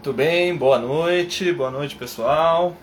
[0.00, 2.74] Muito bem, boa noite, boa noite pessoal.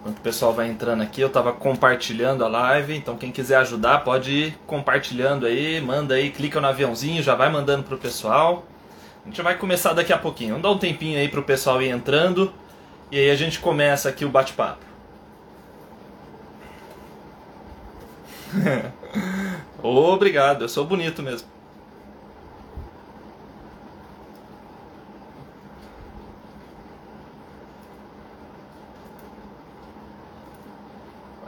[0.00, 3.98] Enquanto o pessoal vai entrando aqui, eu estava compartilhando a live, então quem quiser ajudar
[3.98, 8.64] pode ir compartilhando aí, manda aí, clica no aviãozinho, já vai mandando pro pessoal.
[9.22, 10.52] A gente vai começar daqui a pouquinho.
[10.52, 12.50] Vamos dar um tempinho aí pro pessoal ir entrando
[13.10, 14.86] e aí a gente começa aqui o bate-papo.
[19.82, 21.46] Obrigado, eu sou bonito mesmo.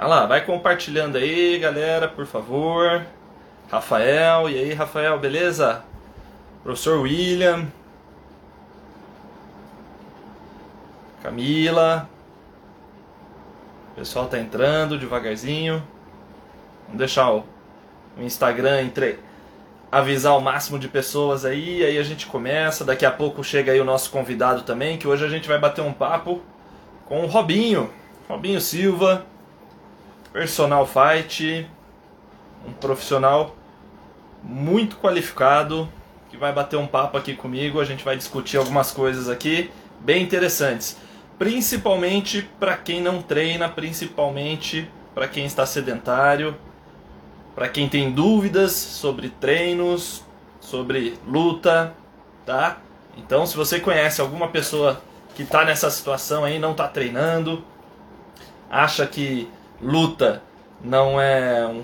[0.06, 3.06] Lá, vai compartilhando aí, galera, por favor.
[3.70, 5.82] Rafael, e aí, Rafael, beleza?
[6.62, 7.66] Professor William.
[11.22, 12.06] Camila.
[13.92, 15.82] O pessoal tá entrando devagarzinho.
[16.84, 17.44] Vamos deixar o,
[18.18, 19.18] o Instagram entre
[19.90, 22.84] avisar o máximo de pessoas aí, aí a gente começa.
[22.84, 25.80] Daqui a pouco chega aí o nosso convidado também, que hoje a gente vai bater
[25.80, 26.42] um papo
[27.06, 27.90] com o Robinho,
[28.28, 29.24] Robinho Silva,
[30.34, 31.64] personal fight,
[32.66, 33.54] um profissional
[34.42, 35.88] muito qualificado
[36.28, 37.80] que vai bater um papo aqui comigo.
[37.80, 40.98] A gente vai discutir algumas coisas aqui bem interessantes,
[41.38, 46.56] principalmente para quem não treina, principalmente para quem está sedentário,
[47.54, 50.24] para quem tem dúvidas sobre treinos,
[50.58, 51.94] sobre luta,
[52.44, 52.78] tá?
[53.16, 55.00] Então, se você conhece alguma pessoa
[55.36, 57.64] que está nessa situação aí, não está treinando,
[58.68, 59.48] acha que
[59.84, 60.42] luta
[60.82, 61.82] não é um,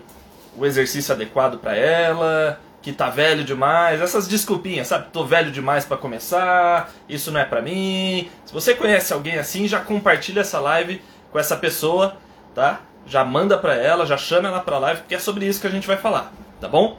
[0.57, 5.09] o exercício adequado para ela, que tá velho demais, essas desculpinhas, sabe?
[5.13, 8.31] Tô velho demais para começar, isso não é para mim.
[8.47, 12.17] Se você conhece alguém assim, já compartilha essa live com essa pessoa,
[12.55, 12.81] tá?
[13.07, 15.71] Já manda para ela, já chama ela para live, porque é sobre isso que a
[15.71, 16.99] gente vai falar, tá bom?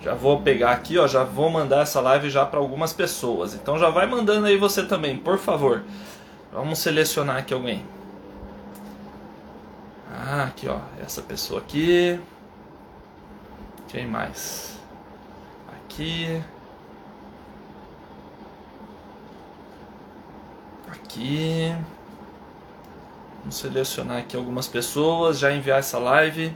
[0.00, 3.54] Já vou pegar aqui, ó, já vou mandar essa live já para algumas pessoas.
[3.54, 5.82] Então já vai mandando aí você também, por favor.
[6.52, 7.84] Vamos selecionar aqui alguém.
[10.10, 12.20] Ah, aqui ó, essa pessoa aqui.
[13.88, 14.78] Quem mais?
[15.68, 16.42] Aqui.
[20.90, 21.74] Aqui.
[23.40, 26.54] Vamos selecionar aqui algumas pessoas, já enviar essa live.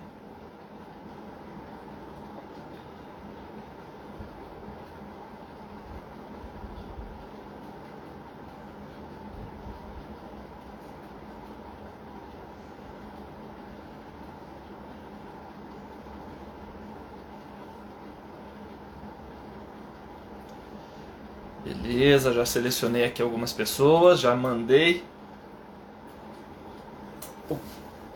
[22.19, 25.05] Já selecionei aqui algumas pessoas, já mandei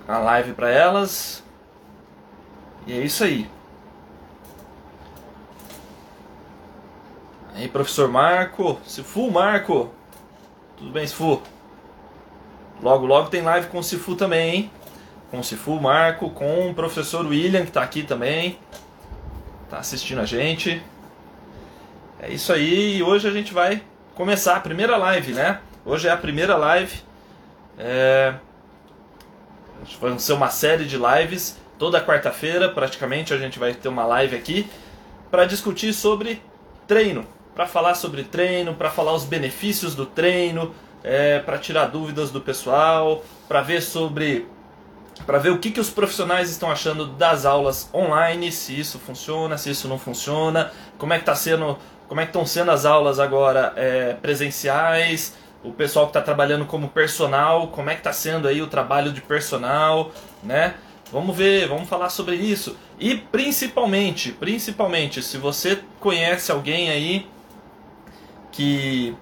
[0.07, 1.43] a live para elas.
[2.87, 3.49] E é isso aí.
[7.55, 9.91] Aí, professor Marco, Sifu Marco.
[10.77, 11.43] Tudo bem, Sifu?
[12.83, 14.71] Logo, logo tem live com o Sifu também, hein?
[15.31, 18.59] Com o Sifu Marco, com o professor William, que está aqui também.
[19.71, 20.83] Tá assistindo a gente.
[22.19, 23.83] É isso aí, e hoje a gente vai
[24.15, 25.61] começar a primeira live, né?
[25.85, 26.99] Hoje é a primeira live.
[27.79, 28.33] É...
[30.01, 31.59] Vai ser uma série de lives.
[31.79, 34.67] Toda quarta-feira, praticamente, a gente vai ter uma live aqui
[35.31, 36.43] para discutir sobre
[36.87, 37.27] treino.
[37.55, 42.41] Para falar sobre treino, para falar os benefícios do treino, é, para tirar dúvidas do
[42.41, 44.49] pessoal, para ver sobre
[45.25, 49.57] para ver o que, que os profissionais estão achando das aulas online, se isso funciona,
[49.57, 52.85] se isso não funciona, como é que está sendo como é que estão sendo as
[52.85, 58.13] aulas agora é, presenciais, o pessoal que está trabalhando como personal, como é que está
[58.13, 60.13] sendo aí o trabalho de personal,
[60.43, 60.75] né?
[61.13, 62.77] Vamos ver, vamos falar sobre isso.
[62.99, 67.27] E principalmente, principalmente, se você conhece alguém aí
[68.51, 69.15] que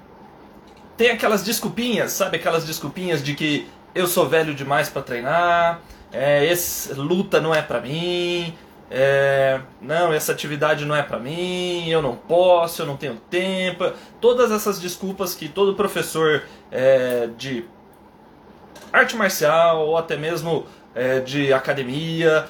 [0.97, 5.81] tem aquelas desculpinhas, sabe aquelas desculpinhas de que eu sou velho demais para treinar,
[6.13, 8.55] é, esse, luta não é para mim,
[8.91, 13.93] é, não, essa atividade não é para mim, eu não posso, eu não tenho tempo.
[14.21, 17.65] Todas essas desculpas que todo professor é, de
[18.93, 22.47] arte marcial ou até mesmo é, de academia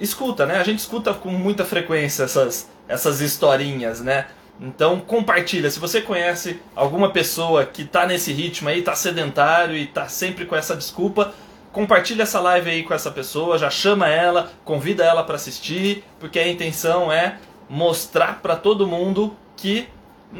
[0.00, 0.56] escuta, né?
[0.58, 4.26] A gente escuta com muita frequência essas, essas historinhas, né?
[4.60, 5.70] Então compartilha.
[5.70, 10.46] Se você conhece alguma pessoa que está nesse ritmo aí, está sedentário e está sempre
[10.46, 11.34] com essa desculpa,
[11.74, 16.38] compartilha essa live aí com essa pessoa, já chama ela, convida ela para assistir, porque
[16.38, 17.36] a intenção é
[17.68, 19.88] mostrar para todo mundo que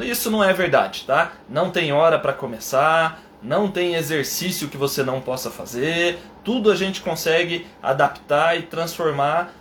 [0.01, 1.33] isso não é verdade, tá?
[1.49, 6.77] Não tem hora para começar, não tem exercício que você não possa fazer, tudo a
[6.77, 9.53] gente consegue adaptar e transformar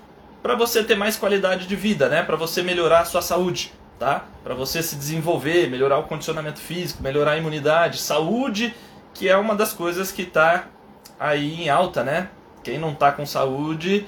[0.43, 2.21] para você ter mais qualidade de vida, né?
[2.21, 4.25] Para você melhorar a sua saúde, tá?
[4.43, 8.75] Para você se desenvolver, melhorar o condicionamento físico, melhorar a imunidade, saúde,
[9.11, 10.67] que é uma das coisas que está
[11.23, 12.29] aí em alta, né?
[12.61, 14.05] Quem não está com saúde,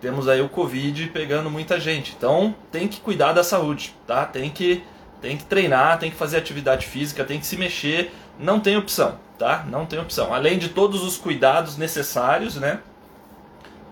[0.00, 2.12] temos aí o Covid pegando muita gente.
[2.16, 4.26] Então tem que cuidar da saúde, tá?
[4.26, 4.82] Tem que,
[5.20, 8.12] tem que treinar, tem que fazer atividade física, tem que se mexer.
[8.38, 9.64] Não tem opção, tá?
[9.68, 10.34] Não tem opção.
[10.34, 12.80] Além de todos os cuidados necessários, né?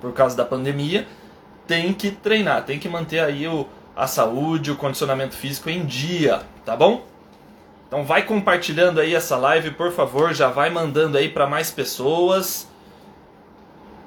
[0.01, 1.07] Por causa da pandemia,
[1.67, 6.43] tem que treinar, tem que manter aí o, a saúde, o condicionamento físico em dia,
[6.65, 7.05] tá bom?
[7.89, 12.69] Então vai compartilhando aí essa live, por favor, já vai mandando aí para mais pessoas.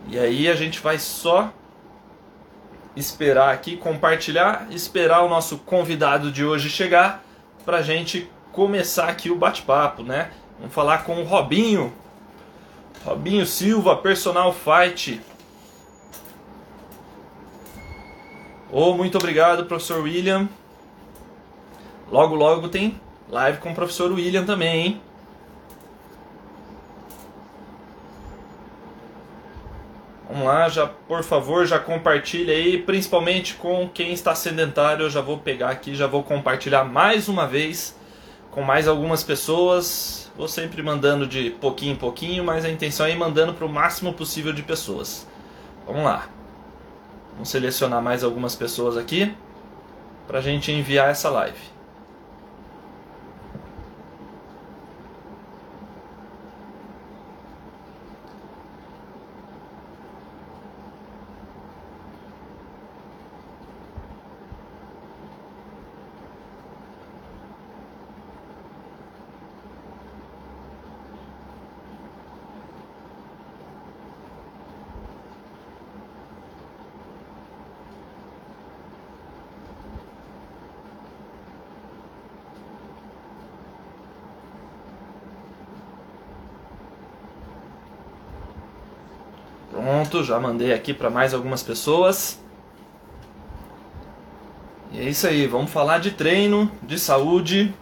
[0.07, 1.51] E aí a gente vai só
[2.95, 7.23] esperar aqui, compartilhar, esperar o nosso convidado de hoje chegar
[7.65, 10.31] para gente começar aqui o bate-papo, né?
[10.59, 11.91] Vamos falar com o Robinho,
[13.03, 15.19] Robinho Silva, Personal Fight.
[18.71, 20.47] Oh, muito obrigado, professor William.
[22.11, 22.99] Logo, logo tem
[23.31, 25.01] live com o professor William também, hein?
[30.29, 35.05] Vamos lá, já por favor, já compartilha aí, principalmente com quem está sedentário.
[35.05, 37.97] Eu já vou pegar aqui, já vou compartilhar mais uma vez
[38.49, 40.31] com mais algumas pessoas.
[40.37, 43.69] Vou sempre mandando de pouquinho em pouquinho, mas a intenção é ir mandando para o
[43.69, 45.27] máximo possível de pessoas.
[45.85, 46.27] Vamos lá.
[47.33, 49.33] Vamos selecionar mais algumas pessoas aqui
[50.27, 51.80] para a gente enviar essa live.
[90.11, 92.37] Pronto, já mandei aqui para mais algumas pessoas.
[94.91, 97.73] E é isso aí, vamos falar de treino, de saúde.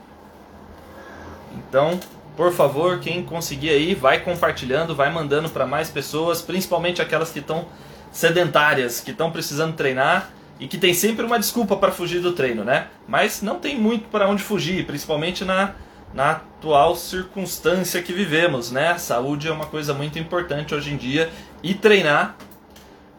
[1.56, 2.00] Então,
[2.38, 7.40] por favor, quem conseguir aí, vai compartilhando, vai mandando para mais pessoas, principalmente aquelas que
[7.40, 7.66] estão
[8.12, 10.30] sedentárias, que estão precisando treinar
[10.60, 12.90] e que tem sempre uma desculpa para fugir do treino, né?
[13.08, 15.74] Mas não tem muito para onde fugir, principalmente na
[16.14, 18.90] na atual circunstância que vivemos, né?
[18.90, 21.30] A saúde é uma coisa muito importante hoje em dia
[21.62, 22.36] e treinar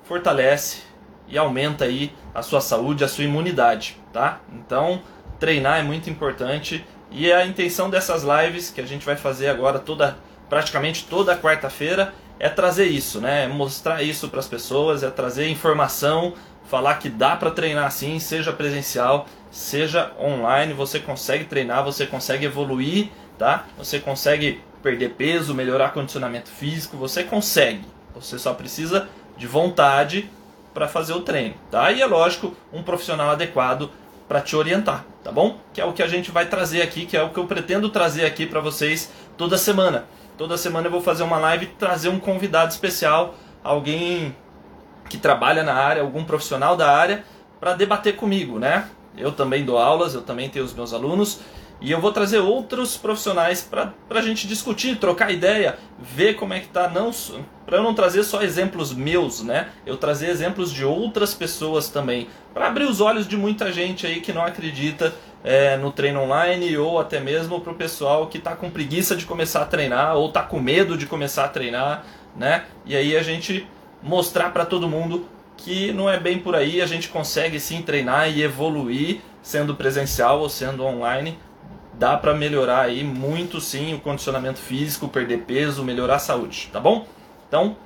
[0.04, 0.82] fortalece
[1.28, 4.40] e aumenta aí a sua saúde, a sua imunidade, tá?
[4.52, 5.00] Então,
[5.38, 9.78] treinar é muito importante e a intenção dessas lives que a gente vai fazer agora
[9.78, 10.16] toda
[10.48, 13.44] praticamente toda quarta-feira é trazer isso, né?
[13.44, 16.34] É mostrar isso para as pessoas, é trazer informação,
[16.66, 22.46] falar que dá para treinar assim, seja presencial, seja online, você consegue treinar, você consegue
[22.46, 23.08] evoluir,
[23.38, 23.66] tá?
[23.76, 27.84] Você consegue perder peso, melhorar condicionamento físico, você consegue.
[28.14, 30.30] Você só precisa de vontade
[30.72, 31.90] para fazer o treino, tá?
[31.90, 33.90] E é lógico, um profissional adequado
[34.28, 35.58] para te orientar, tá bom?
[35.72, 37.88] Que é o que a gente vai trazer aqui, que é o que eu pretendo
[37.88, 40.04] trazer aqui para vocês toda semana.
[40.38, 44.34] Toda semana eu vou fazer uma live e trazer um convidado especial, alguém
[45.10, 47.24] que trabalha na área, algum profissional da área,
[47.58, 48.88] para debater comigo, né?
[49.18, 51.40] Eu também dou aulas, eu também tenho os meus alunos
[51.80, 56.60] e eu vou trazer outros profissionais para a gente discutir, trocar ideia, ver como é
[56.60, 57.10] que tá, não
[57.64, 59.68] para eu não trazer só exemplos meus, né?
[59.86, 64.20] Eu trazer exemplos de outras pessoas também, para abrir os olhos de muita gente aí
[64.20, 68.54] que não acredita é, no treino online ou até mesmo para o pessoal que está
[68.54, 72.04] com preguiça de começar a treinar ou está com medo de começar a treinar,
[72.36, 72.64] né?
[72.84, 73.66] E aí a gente
[74.02, 75.26] mostrar para todo mundo
[75.56, 80.40] que não é bem por aí, a gente consegue sim treinar e evoluir sendo presencial
[80.40, 81.38] ou sendo online.
[81.94, 86.80] Dá para melhorar aí muito sim o condicionamento físico, perder peso, melhorar a saúde, tá
[86.80, 87.06] bom?
[87.46, 87.76] Então,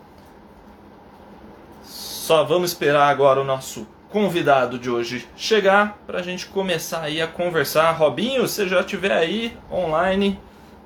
[1.83, 7.21] só vamos esperar agora o nosso convidado de hoje chegar para a gente começar aí
[7.21, 7.91] a conversar.
[7.91, 10.39] Robinho, se já estiver aí online,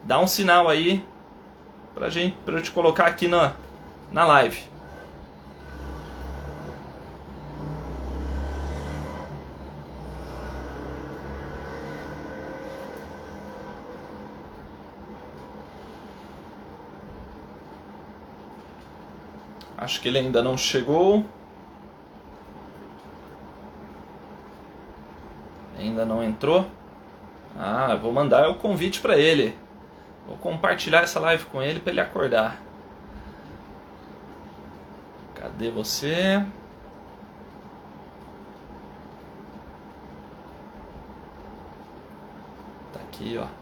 [0.04, 1.04] dá um sinal aí
[1.94, 3.52] para gente, para eu te colocar aqui na,
[4.10, 4.77] na live.
[19.88, 21.24] Acho que ele ainda não chegou.
[25.78, 26.66] Ainda não entrou.
[27.58, 29.56] Ah, vou mandar o convite para ele.
[30.26, 32.60] Vou compartilhar essa live com ele para ele acordar.
[35.34, 36.44] Cadê você?
[42.94, 43.57] aqui, ó.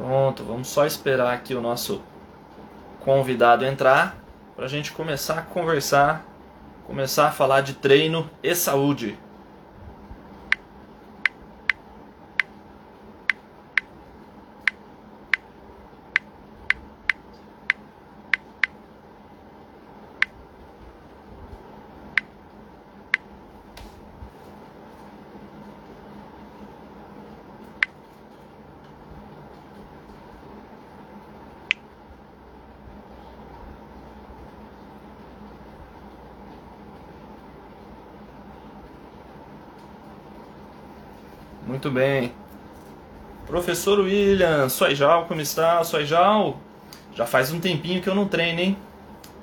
[0.00, 2.00] Pronto, vamos só esperar aqui o nosso
[3.00, 4.16] convidado entrar
[4.56, 6.24] para a gente começar a conversar,
[6.86, 9.18] começar a falar de treino e saúde.
[41.80, 42.34] Muito bem.
[43.46, 45.82] Professor William, Soijal, como está?
[45.82, 46.58] Soijal,
[47.14, 48.76] já faz um tempinho que eu não treino, hein?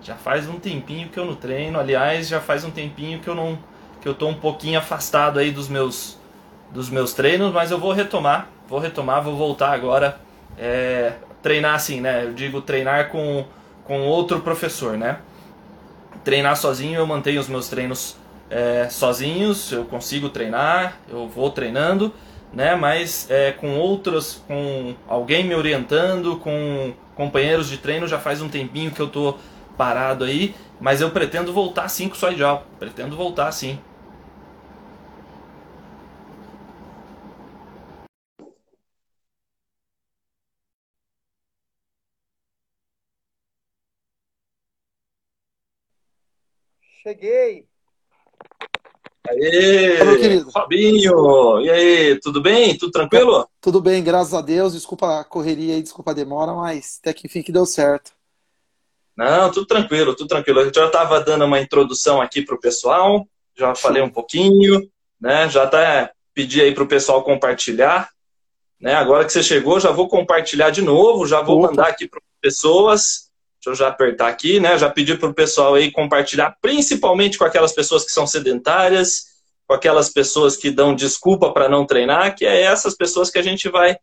[0.04, 1.80] Já faz um tempinho que eu não treino.
[1.80, 3.58] Aliás, já faz um tempinho que eu não
[4.00, 6.20] que eu tô um pouquinho afastado aí dos meus
[6.72, 10.20] dos meus treinos, mas eu vou retomar, vou retomar, vou voltar agora
[10.60, 12.24] é, treinar assim, né?
[12.24, 13.46] Eu digo treinar com
[13.84, 15.18] com outro professor, né?
[16.24, 18.16] Treinar sozinho, eu mantenho os meus treinos
[18.50, 22.14] é, sozinhos, eu consigo treinar, eu vou treinando
[22.58, 22.76] né?
[22.76, 28.50] Mas é, com outras, com alguém me orientando, com companheiros de treino, já faz um
[28.50, 29.38] tempinho que eu tô
[29.78, 33.80] parado aí, mas eu pretendo voltar sim com o Soijal, pretendo voltar sim.
[47.02, 47.68] Cheguei.
[49.30, 50.52] Aê, Olá, querido.
[50.52, 52.78] Fabinho, e aí, tudo bem?
[52.78, 53.48] Tudo tranquilo?
[53.60, 54.74] Tudo bem, graças a Deus.
[54.74, 58.12] Desculpa a correria e desculpa a demora, mas até que enfim que deu certo.
[59.18, 60.62] Não, tudo tranquilo, tudo tranquilo.
[60.62, 65.50] Eu já estava dando uma introdução aqui para o pessoal, já falei um pouquinho, né?
[65.50, 68.10] Já até pedi aí para o pessoal compartilhar.
[68.80, 68.94] Né?
[68.94, 71.70] Agora que você chegou, já vou compartilhar de novo, já vou Opa.
[71.70, 73.27] mandar aqui para pessoas.
[73.68, 74.78] Deixa eu já apertar aqui, né?
[74.78, 79.26] Já pedi para o pessoal aí compartilhar, principalmente com aquelas pessoas que são sedentárias,
[79.68, 83.42] com aquelas pessoas que dão desculpa para não treinar, que é essas pessoas que a
[83.42, 83.98] gente vai,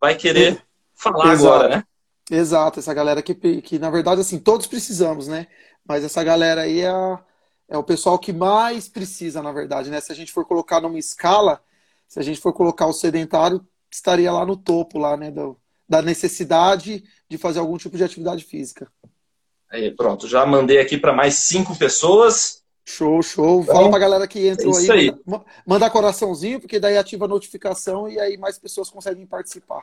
[0.00, 0.62] vai querer é.
[0.94, 1.52] falar Exato.
[1.52, 1.84] agora, né?
[2.30, 5.48] Exato, essa galera que, que, na verdade, assim, todos precisamos, né?
[5.84, 7.18] Mas essa galera aí é,
[7.68, 10.00] é o pessoal que mais precisa, na verdade, né?
[10.00, 11.60] Se a gente for colocar numa escala,
[12.06, 15.32] se a gente for colocar o sedentário, estaria lá no topo, lá, né?
[15.32, 15.56] Do,
[15.88, 18.90] da necessidade de fazer algum tipo de atividade física.
[19.70, 22.62] Aí, pronto, já mandei aqui para mais cinco pessoas.
[22.84, 23.62] Show, show.
[23.62, 24.90] Então, Fala pra galera que entrou é aí.
[24.90, 25.14] aí.
[25.26, 29.82] Manda, manda coraçãozinho, porque daí ativa a notificação e aí mais pessoas conseguem participar.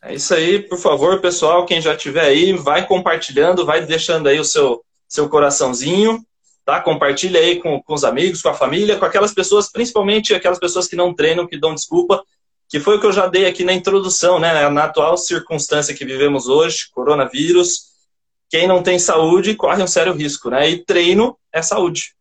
[0.00, 4.38] É isso aí, por favor, pessoal, quem já tiver aí, vai compartilhando, vai deixando aí
[4.38, 6.24] o seu, seu coraçãozinho,
[6.64, 6.80] tá?
[6.80, 10.86] Compartilha aí com, com os amigos, com a família, com aquelas pessoas, principalmente aquelas pessoas
[10.86, 12.22] que não treinam, que dão desculpa,
[12.68, 14.68] que foi o que eu já dei aqui na introdução, né?
[14.68, 17.88] Na atual circunstância que vivemos hoje, coronavírus,
[18.48, 20.68] quem não tem saúde corre um sério risco, né?
[20.68, 22.14] E treino é saúde.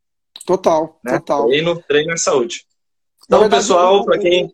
[0.46, 1.20] Total, né?
[1.20, 1.48] total.
[1.48, 2.66] Treino, treino é saúde.
[3.26, 4.54] Então, verdade, pessoal, para quem.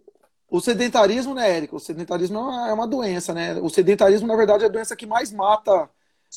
[0.50, 1.76] O sedentarismo, né, Érico?
[1.78, 3.60] O sedentarismo é uma doença, né?
[3.62, 5.90] O sedentarismo, na verdade, é a doença que mais mata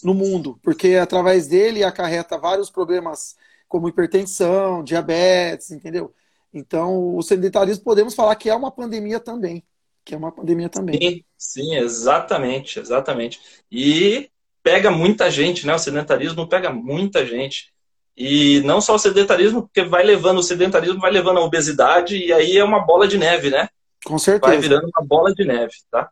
[0.04, 3.36] no mundo, porque através dele acarreta vários problemas
[3.66, 6.14] como hipertensão, diabetes, entendeu?
[6.56, 9.62] Então, o sedentarismo podemos falar que é uma pandemia também.
[10.02, 10.98] Que é uma pandemia também.
[10.98, 13.38] Sim, sim, exatamente, exatamente.
[13.70, 14.30] E
[14.62, 15.74] pega muita gente, né?
[15.74, 17.74] O sedentarismo pega muita gente.
[18.16, 22.32] E não só o sedentarismo, porque vai levando, o sedentarismo vai levando a obesidade e
[22.32, 23.68] aí é uma bola de neve, né?
[24.02, 24.50] Com certeza.
[24.50, 26.08] Vai virando uma bola de neve, tá?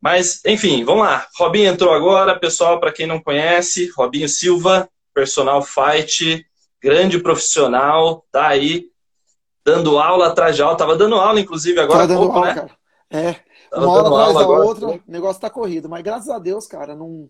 [0.00, 1.26] Mas, enfim, vamos lá.
[1.36, 6.46] Robinho entrou agora, pessoal, para quem não conhece, Robinho Silva, personal fight,
[6.80, 8.86] grande profissional, tá aí
[9.68, 10.76] dando aula atrás de aula.
[10.76, 12.54] Tava dando aula, inclusive, agora Tava dando pouco, aula, né?
[12.54, 12.70] cara.
[13.10, 13.36] É,
[13.70, 14.64] Tava uma hora atrás da agora.
[14.64, 15.88] outra, o negócio tá corrido.
[15.88, 17.28] Mas graças a Deus, cara, não...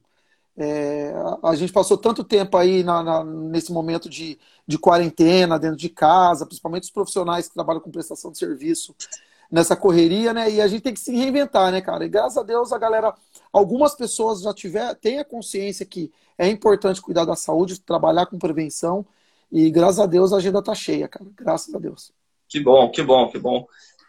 [0.60, 1.14] É,
[1.44, 5.88] a gente passou tanto tempo aí na, na, nesse momento de, de quarentena, dentro de
[5.88, 8.92] casa, principalmente os profissionais que trabalham com prestação de serviço,
[9.48, 10.50] nessa correria, né?
[10.50, 12.04] E a gente tem que se reinventar, né, cara?
[12.04, 13.14] E graças a Deus a galera,
[13.52, 18.36] algumas pessoas já tiver, têm a consciência que é importante cuidar da saúde, trabalhar com
[18.36, 19.06] prevenção.
[19.50, 21.26] E graças a Deus a agenda tá cheia, cara.
[21.36, 22.12] Graças a Deus.
[22.48, 23.66] Que bom, que bom, que bom.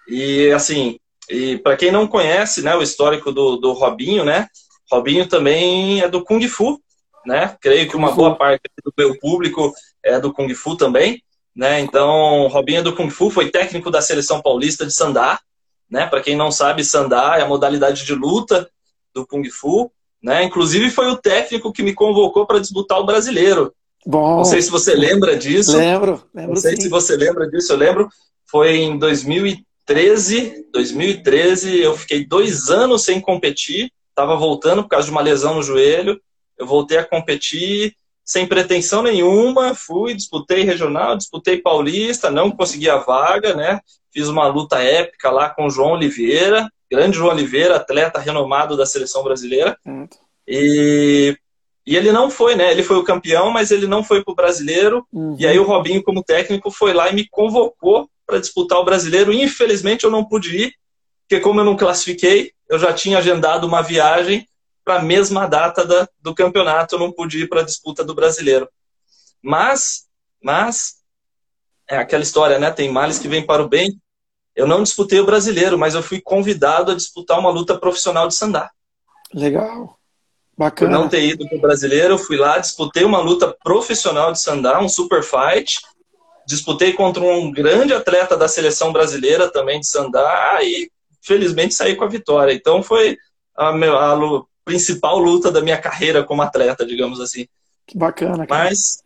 [0.07, 0.97] E assim,
[1.29, 4.47] e para quem não conhece, né, o histórico do, do Robinho, né?
[4.91, 6.81] Robinho também é do Kung Fu,
[7.25, 7.55] né?
[7.61, 9.71] Creio que uma boa parte do meu público
[10.03, 11.21] é do Kung Fu também,
[11.55, 11.79] né?
[11.79, 15.39] Então, Robinho é do Kung Fu, foi técnico da seleção paulista de Sandá,
[15.89, 16.07] né?
[16.07, 18.67] Para quem não sabe, Sandá é a modalidade de luta
[19.13, 19.91] do Kung Fu,
[20.21, 20.43] né?
[20.43, 23.73] Inclusive foi o técnico que me convocou para disputar o brasileiro.
[24.05, 25.77] Bom, não sei se você lembra disso.
[25.77, 26.53] Lembro, lembro.
[26.53, 26.83] Não sei sim.
[26.83, 28.09] se você lembra disso, eu lembro
[28.49, 30.67] foi em 2013.
[30.71, 33.91] 2013, eu fiquei dois anos sem competir.
[34.09, 36.19] Estava voltando por causa de uma lesão no joelho.
[36.57, 39.73] Eu voltei a competir sem pretensão nenhuma.
[39.73, 43.79] Fui, disputei regional, disputei paulista, não consegui a vaga, né?
[44.11, 48.85] Fiz uma luta épica lá com o João Oliveira, grande João Oliveira, atleta renomado da
[48.85, 49.77] seleção brasileira.
[50.47, 51.37] E
[51.89, 52.71] e ele não foi, né?
[52.71, 55.03] Ele foi o campeão, mas ele não foi pro brasileiro.
[55.11, 55.35] Uhum.
[55.39, 59.33] E aí o Robinho, como técnico, foi lá e me convocou para disputar o brasileiro.
[59.33, 60.73] Infelizmente eu não pude ir,
[61.27, 64.47] porque como eu não classifiquei, eu já tinha agendado uma viagem
[64.85, 66.95] para a mesma data da, do campeonato.
[66.95, 68.69] Eu não pude ir para a disputa do brasileiro.
[69.41, 70.07] Mas,
[70.41, 70.99] mas
[71.89, 72.69] é aquela história, né?
[72.71, 73.99] Tem males que vêm para o bem.
[74.55, 78.35] Eu não disputei o brasileiro, mas eu fui convidado a disputar uma luta profissional de
[78.35, 78.69] sandá.
[79.33, 79.97] Legal.
[80.57, 80.91] Bacana.
[80.91, 84.79] Por não ter ido para o brasileiro, fui lá, disputei uma luta profissional de sandá,
[84.81, 85.79] um super fight.
[86.49, 90.89] Disputei contra um grande atleta da seleção brasileira também de sandá e
[91.21, 92.51] felizmente saí com a vitória.
[92.51, 93.15] Então foi
[93.55, 97.47] a, a, a principal luta da minha carreira como atleta, digamos assim.
[97.85, 98.47] Que bacana.
[98.47, 98.63] Cara.
[98.63, 99.03] Mas,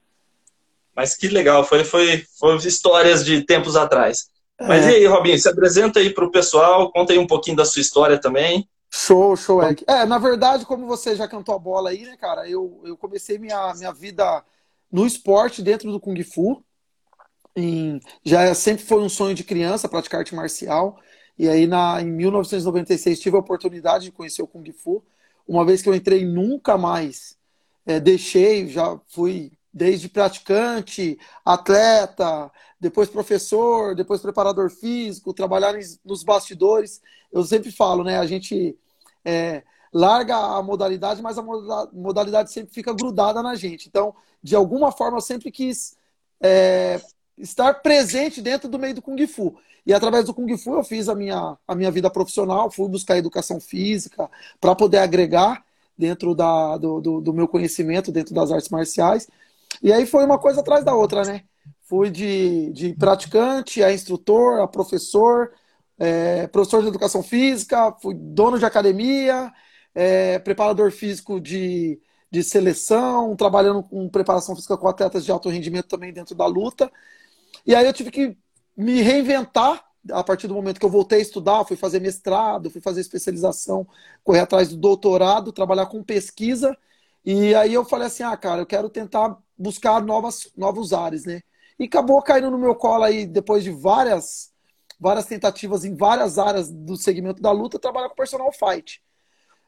[0.96, 4.30] mas que legal, foi, foi, foi histórias de tempos atrás.
[4.58, 4.66] É.
[4.66, 7.66] Mas e aí, Robinho, se apresenta aí para o pessoal, conta aí um pouquinho da
[7.66, 8.66] sua história também.
[8.90, 9.84] Show, show, Eric.
[9.86, 13.38] É, na verdade, como você já cantou a bola aí, né, cara, eu, eu comecei
[13.38, 14.42] minha, minha vida
[14.90, 16.64] no esporte dentro do Kung Fu.
[17.56, 21.00] Em, já sempre foi um sonho de criança praticar arte marcial.
[21.38, 25.04] E aí, na, em 1996, tive a oportunidade de conhecer o Kung Fu.
[25.48, 27.38] Uma vez que eu entrei, nunca mais
[27.86, 35.74] é, deixei, já fui desde praticante, atleta, depois professor, depois preparador físico, trabalhar
[36.06, 37.02] nos bastidores.
[37.32, 38.20] Eu sempre falo, né?
[38.20, 38.78] A gente
[39.26, 41.44] é, larga a modalidade, mas a
[41.92, 43.88] modalidade sempre fica grudada na gente.
[43.88, 45.98] Então, de alguma forma, eu sempre quis
[46.42, 47.02] é,
[47.38, 49.56] estar presente dentro do meio do Kung Fu.
[49.86, 53.18] E através do Kung Fu eu fiz a minha, a minha vida profissional, fui buscar
[53.18, 55.64] educação física para poder agregar
[55.98, 59.28] dentro da, do, do, do, meu conhecimento, dentro das artes marciais.
[59.82, 61.44] E aí foi uma coisa atrás da outra, né?
[61.84, 65.52] Fui de, de praticante a instrutor, a professor,
[66.00, 69.52] é, professor de educação física, fui dono de academia,
[69.94, 72.00] é, preparador físico de,
[72.32, 76.92] de seleção, trabalhando com preparação física com atletas de alto rendimento também dentro da luta.
[77.66, 78.38] E aí eu tive que
[78.76, 82.82] me reinventar a partir do momento que eu voltei a estudar, fui fazer mestrado, fui
[82.82, 83.88] fazer especialização,
[84.24, 86.78] correr atrás do doutorado, trabalhar com pesquisa.
[87.26, 91.42] E aí eu falei assim, ah, cara, eu quero tentar buscar novas, novos ares, né?
[91.80, 94.52] E acabou caindo no meu colo aí, depois de várias
[95.00, 99.04] várias tentativas em várias áreas do segmento da luta, trabalhar com personal fight.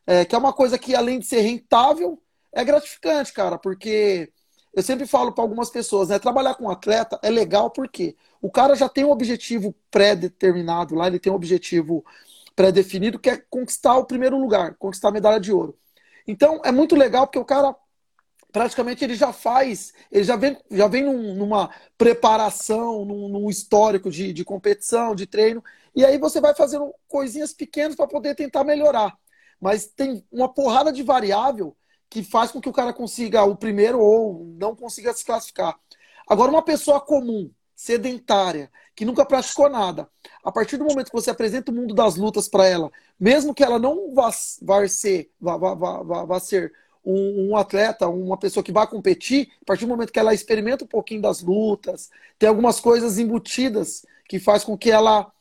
[0.08, 2.22] É, que é uma coisa que, além de ser rentável,
[2.54, 4.32] é gratificante, cara, porque
[4.76, 6.20] eu sempre falo para algumas pessoas, né?
[6.20, 11.18] Trabalhar com atleta é legal porque o cara já tem um objetivo pré-determinado lá, ele
[11.18, 12.06] tem um objetivo
[12.56, 15.78] pré-definido que é conquistar o primeiro lugar, conquistar a medalha de ouro.
[16.28, 17.74] Então é muito legal porque o cara
[18.52, 24.10] praticamente ele já faz, ele já vem, já vem num, numa preparação, num, num histórico
[24.10, 28.64] de, de, competição, de treino, e aí você vai fazendo coisinhas pequenas para poder tentar
[28.64, 29.18] melhorar.
[29.60, 31.76] Mas tem uma porrada de variável
[32.10, 35.78] que faz com que o cara consiga o primeiro ou não consiga se classificar.
[36.28, 40.10] Agora, uma pessoa comum, sedentária, que nunca praticou nada,
[40.44, 43.64] a partir do momento que você apresenta o mundo das lutas para ela, mesmo que
[43.64, 44.30] ela não vá,
[44.62, 46.72] vá ser, vá, vá, vá, vá ser
[47.04, 50.86] um, um, atleta, uma pessoa que vai competir, a partir do momento que ela experimenta
[50.86, 55.32] um pouquinho das lutas, tem algumas coisas embutidas que faz com que ela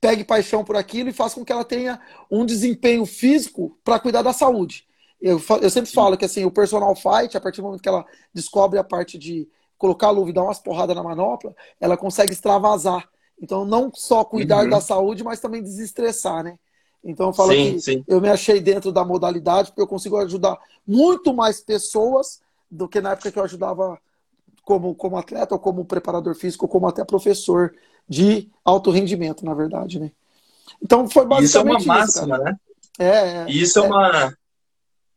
[0.00, 4.22] pegue paixão por aquilo e faz com que ela tenha um desempenho físico para cuidar
[4.22, 4.86] da saúde.
[5.22, 5.94] Eu, eu sempre Sim.
[5.94, 8.04] falo que assim, o personal fight, a partir do momento que ela
[8.34, 12.32] descobre a parte de colocar a luva e dar umas porradas na manopla, ela consegue
[12.32, 13.08] extravasar.
[13.40, 14.70] Então, não só cuidar uhum.
[14.70, 16.58] da saúde, mas também desestressar, né?
[17.04, 18.04] Então eu falo sim, que sim.
[18.06, 20.56] eu me achei dentro da modalidade porque eu consigo ajudar
[20.86, 23.98] muito mais pessoas do que na época que eu ajudava
[24.62, 27.74] como, como atleta, ou como preparador físico, ou como até professor
[28.08, 30.12] de alto rendimento, na verdade, né?
[30.80, 31.90] Então foi basicamente isso.
[31.90, 32.56] é uma máxima, isso, né?
[32.98, 34.38] É, é, isso é, é uma.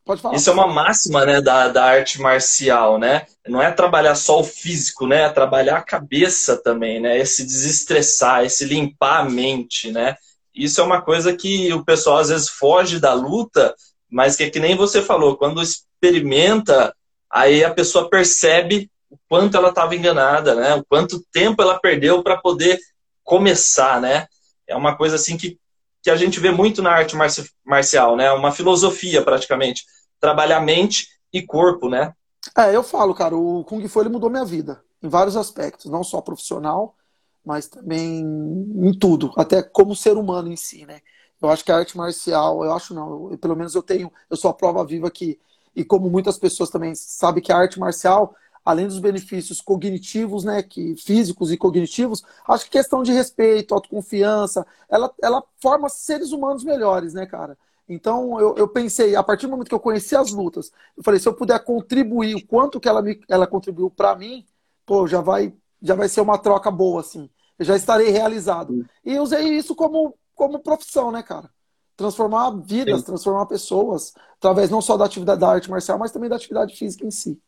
[0.06, 0.36] Pode falar.
[0.36, 3.26] Isso é uma máxima, né, da, da arte marcial, né?
[3.46, 5.22] Não é trabalhar só o físico, né?
[5.22, 7.18] É trabalhar a cabeça também, né?
[7.18, 10.14] Esse desestressar, esse limpar a mente, né?
[10.54, 13.74] Isso é uma coisa que o pessoal às vezes foge da luta,
[14.08, 16.94] mas que é que nem você falou, quando experimenta,
[17.28, 20.76] aí a pessoa percebe o quanto ela estava enganada, né?
[20.76, 22.78] O quanto tempo ela perdeu para poder
[23.24, 24.28] começar, né?
[24.68, 25.58] É uma coisa assim que,
[26.00, 27.16] que a gente vê muito na arte
[27.64, 28.30] marcial, né?
[28.30, 29.84] Uma filosofia praticamente,
[30.20, 32.14] trabalhar mente e corpo, né?
[32.56, 36.02] É, eu falo, cara, o Kung Fu ele mudou minha vida em vários aspectos, não
[36.02, 36.96] só profissional,
[37.44, 41.00] mas também em tudo, até como ser humano em si, né?
[41.40, 44.36] Eu acho que a arte marcial, eu acho não, eu, pelo menos eu tenho, eu
[44.36, 45.38] sou a prova viva que,
[45.74, 50.62] e como muitas pessoas também sabem que a arte marcial, além dos benefícios cognitivos, né,
[50.62, 56.64] que físicos e cognitivos, acho que questão de respeito, autoconfiança, ela, ela forma seres humanos
[56.64, 57.56] melhores, né, cara?
[57.88, 61.20] Então eu, eu pensei, a partir do momento que eu conheci as lutas, eu falei,
[61.20, 64.44] se eu puder contribuir o quanto que ela, me, ela contribuiu para mim,
[64.84, 67.30] pô, já vai, já vai ser uma troca boa, assim.
[67.58, 68.86] Eu já estarei realizado.
[69.04, 71.48] E usei isso como, como profissão, né, cara?
[71.96, 73.06] Transformar vidas, Sim.
[73.06, 77.06] transformar pessoas, através não só da atividade da arte marcial, mas também da atividade física
[77.06, 77.40] em si.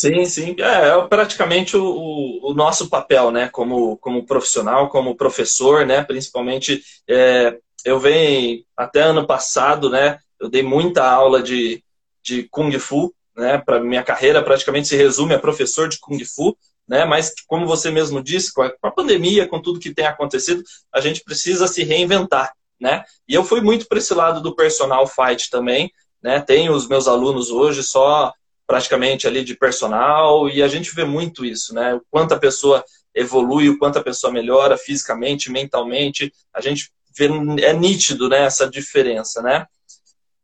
[0.00, 0.54] Sim, sim.
[0.60, 3.48] É, é praticamente o, o, nosso papel, né?
[3.48, 6.04] Como, como profissional, como professor, né?
[6.04, 10.18] Principalmente, é, eu venho até ano passado, né?
[10.38, 11.82] Eu dei muita aula de,
[12.22, 13.58] de Kung Fu, né?
[13.58, 16.56] Para minha carreira praticamente se resume a professor de Kung Fu,
[16.86, 17.04] né?
[17.04, 20.62] Mas como você mesmo disse, com a, com a pandemia, com tudo que tem acontecido,
[20.94, 23.02] a gente precisa se reinventar, né?
[23.28, 25.90] E eu fui muito para esse lado do personal fight também,
[26.22, 26.40] né?
[26.40, 28.32] Tenho os meus alunos hoje só
[28.68, 31.94] praticamente ali de personal e a gente vê muito isso, né?
[31.94, 37.30] O quanto a pessoa evolui, o quanto a pessoa melhora fisicamente, mentalmente, a gente vê,
[37.62, 39.66] é nítido, né, essa diferença, né?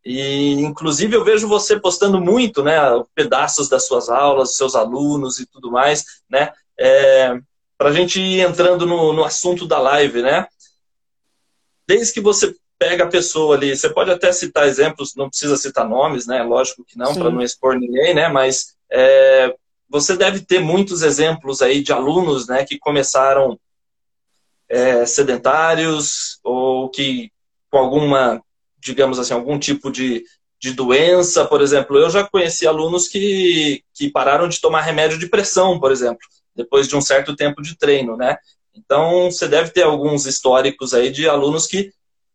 [0.02, 2.78] E inclusive eu vejo você postando muito, né,
[3.14, 6.50] pedaços das suas aulas, seus alunos e tudo mais, né?
[6.80, 7.38] É,
[7.76, 10.46] para a gente ir entrando no, no assunto da live, né?
[11.86, 15.88] Desde que você pega a pessoa ali, você pode até citar exemplos, não precisa citar
[15.88, 16.42] nomes, né?
[16.42, 18.28] Lógico que não, para não expor ninguém, né?
[18.28, 19.54] Mas é,
[19.88, 23.58] você deve ter muitos exemplos aí de alunos, né, que começaram
[24.68, 27.30] é, sedentários ou que
[27.70, 28.42] com alguma,
[28.78, 30.24] digamos assim, algum tipo de,
[30.60, 31.96] de doença, por exemplo.
[31.96, 36.86] Eu já conheci alunos que, que pararam de tomar remédio de pressão, por exemplo, depois
[36.86, 38.36] de um certo tempo de treino, né?
[38.74, 41.92] Então, você deve ter alguns históricos aí de alunos que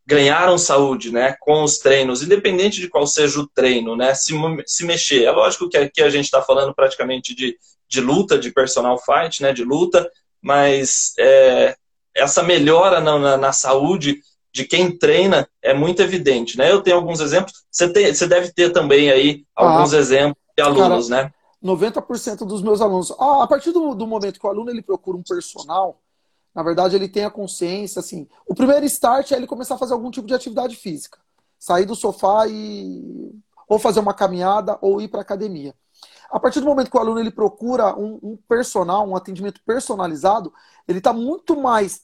[0.10, 4.34] ganharam saúde, né, com os treinos, independente de qual seja o treino, né, se,
[4.66, 5.26] se mexer.
[5.26, 7.56] É lógico que aqui a gente está falando praticamente de,
[7.88, 10.10] de luta, de personal fight, né, de luta,
[10.42, 11.76] mas é,
[12.16, 14.20] essa melhora na, na, na, saúde
[14.52, 16.72] de quem treina é muito evidente, né?
[16.72, 20.64] Eu tenho alguns exemplos, você, tem, você deve ter também aí alguns ah, exemplos de
[20.64, 21.34] alunos, cara, né?
[21.64, 25.18] 90% dos meus alunos, ah, a partir do, do momento que o aluno ele procura
[25.18, 26.00] um personal,
[26.60, 28.28] na verdade, ele tem a consciência, assim.
[28.46, 31.18] O primeiro start é ele começar a fazer algum tipo de atividade física.
[31.58, 33.34] Sair do sofá e
[33.66, 35.74] ou fazer uma caminhada ou ir para academia.
[36.30, 40.52] A partir do momento que o aluno ele procura um, um personal, um atendimento personalizado,
[40.86, 42.02] ele está muito mais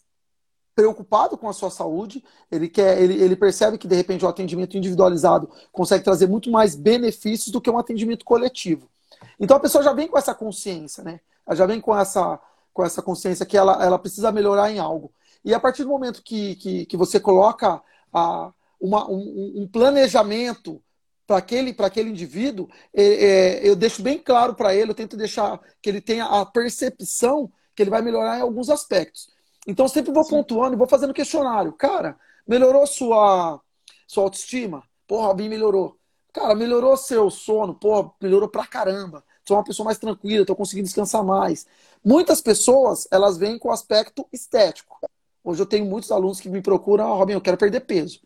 [0.74, 4.78] preocupado com a sua saúde, ele quer, ele, ele percebe que de repente o atendimento
[4.78, 8.90] individualizado consegue trazer muito mais benefícios do que um atendimento coletivo.
[9.38, 11.20] Então a pessoa já vem com essa consciência, né?
[11.46, 12.40] Ela já vem com essa
[12.76, 15.14] com essa consciência que ela, ela precisa melhorar em algo.
[15.46, 17.82] E a partir do momento que, que, que você coloca
[18.14, 20.84] a, uma, um, um planejamento
[21.26, 25.58] para aquele, aquele indivíduo, é, é, eu deixo bem claro para ele, eu tento deixar
[25.82, 29.30] que ele tenha a percepção que ele vai melhorar em alguns aspectos.
[29.66, 30.32] Então, sempre vou Sim.
[30.32, 31.72] pontuando e vou fazendo questionário.
[31.72, 33.62] Cara, melhorou sua,
[34.06, 34.84] sua autoestima?
[35.08, 35.98] Porra, bem melhorou.
[36.34, 37.74] Cara, melhorou seu sono?
[37.74, 41.68] Porra, melhorou pra caramba sou uma pessoa mais tranquila, estou conseguindo descansar mais.
[42.04, 45.00] Muitas pessoas, elas vêm com aspecto estético.
[45.44, 48.20] Hoje eu tenho muitos alunos que me procuram, oh, Robin, eu quero perder peso.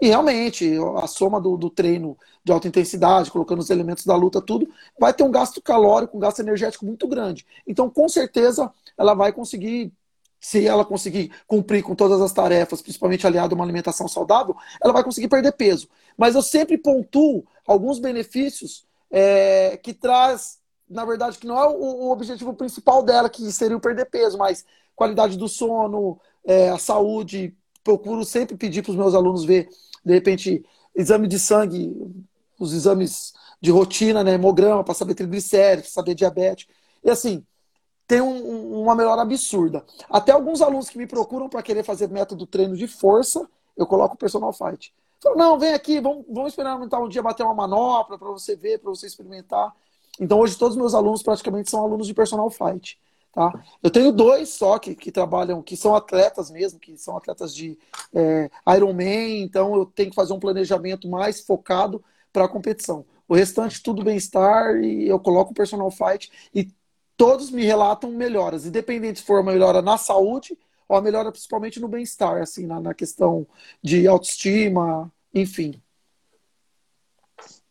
[0.00, 4.40] E realmente, a soma do, do, treino de alta intensidade, colocando os elementos da luta,
[4.40, 7.46] tudo, vai ter um gasto calórico, um gasto energético muito grande.
[7.66, 9.92] Então, com certeza, ela vai conseguir,
[10.40, 14.92] se ela conseguir cumprir com todas as tarefas, principalmente aliado a uma alimentação saudável, ela
[14.92, 15.88] vai conseguir perder peso.
[16.18, 20.58] Mas eu sempre pontuo alguns benefícios é, que traz
[20.88, 24.38] na verdade, que não é o, o, objetivo principal dela, que seria o perder peso,
[24.38, 27.56] mas qualidade do sono, é, a saúde.
[27.82, 29.68] Procuro sempre pedir para os meus alunos ver,
[30.04, 31.94] de repente, exame de sangue,
[32.58, 36.66] os exames de rotina, né, hemograma, para saber triglicéridos, saber diabetes.
[37.02, 37.44] E assim,
[38.06, 39.84] tem um, uma melhora absurda.
[40.08, 44.14] Até alguns alunos que me procuram para querer fazer método treino de força, eu coloco
[44.14, 44.94] o personal fight.
[45.22, 48.78] Falo, não, vem aqui, vamos, vamos experimentar um dia bater uma manopla para você ver,
[48.78, 49.74] para você experimentar.
[50.20, 52.98] Então hoje todos os meus alunos praticamente são alunos de personal fight.
[53.32, 53.52] Tá?
[53.82, 57.76] Eu tenho dois só que, que trabalham, que são atletas mesmo, que são atletas de
[58.14, 63.04] é, Ironman, então eu tenho que fazer um planejamento mais focado para a competição.
[63.26, 66.68] O restante, tudo bem-estar, e eu coloco o personal fight, e
[67.16, 70.56] todos me relatam melhoras, independente se for uma melhora na saúde
[70.88, 73.46] ou a melhora principalmente no bem-estar, assim, na, na questão
[73.82, 75.80] de autoestima, enfim.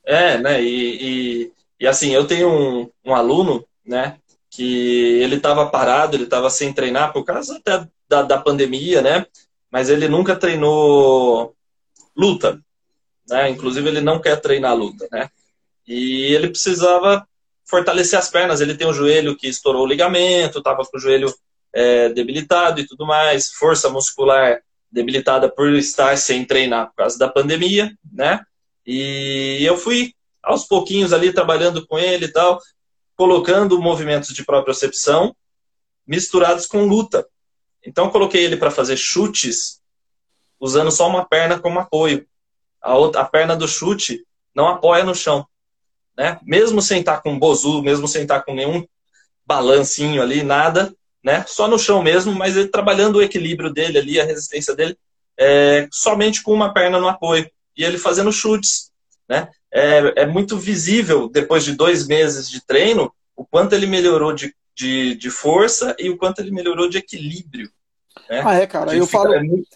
[0.04, 4.18] É, né, e, e e assim, eu tenho um, um aluno, né,
[4.50, 9.26] que ele estava parado, ele estava sem treinar por causa até da, da pandemia, né?
[9.70, 11.54] Mas ele nunca treinou
[12.16, 12.58] luta,
[13.28, 13.50] né?
[13.50, 15.30] Inclusive ele não quer treinar luta, né?
[15.86, 17.28] E ele precisava
[17.66, 18.62] fortalecer as pernas.
[18.62, 21.36] Ele tem um joelho que estourou o ligamento, estava com o joelho
[21.74, 27.28] é, debilitado e tudo mais, força muscular debilitada por estar sem treinar por causa da
[27.28, 28.40] pandemia, né?
[28.88, 30.14] E eu fui
[30.44, 32.60] aos pouquinhos ali trabalhando com ele e tal,
[33.16, 35.36] colocando movimentos de propriocepção
[36.06, 37.26] misturados com luta.
[37.86, 39.82] Então coloquei ele para fazer chutes
[40.60, 42.28] usando só uma perna como apoio.
[42.82, 45.48] A, outra, a perna do chute não apoia no chão.
[46.18, 46.40] Né?
[46.44, 48.86] Mesmo sem estar com bozu, mesmo sem estar com nenhum
[49.46, 51.44] balancinho ali, nada, né?
[51.48, 54.98] Só no chão mesmo, mas ele trabalhando o equilíbrio dele ali, a resistência dele,
[55.38, 57.50] é, somente com uma perna no apoio.
[57.76, 58.92] E ele fazendo chutes,
[59.28, 59.50] né?
[59.74, 64.56] É, é muito visível, depois de dois meses de treino, o quanto ele melhorou de,
[64.76, 67.72] de, de força e o quanto ele melhorou de equilíbrio.
[68.30, 68.42] Né?
[68.46, 69.34] Ah, é, cara, eu falo...
[69.34, 69.68] É muito...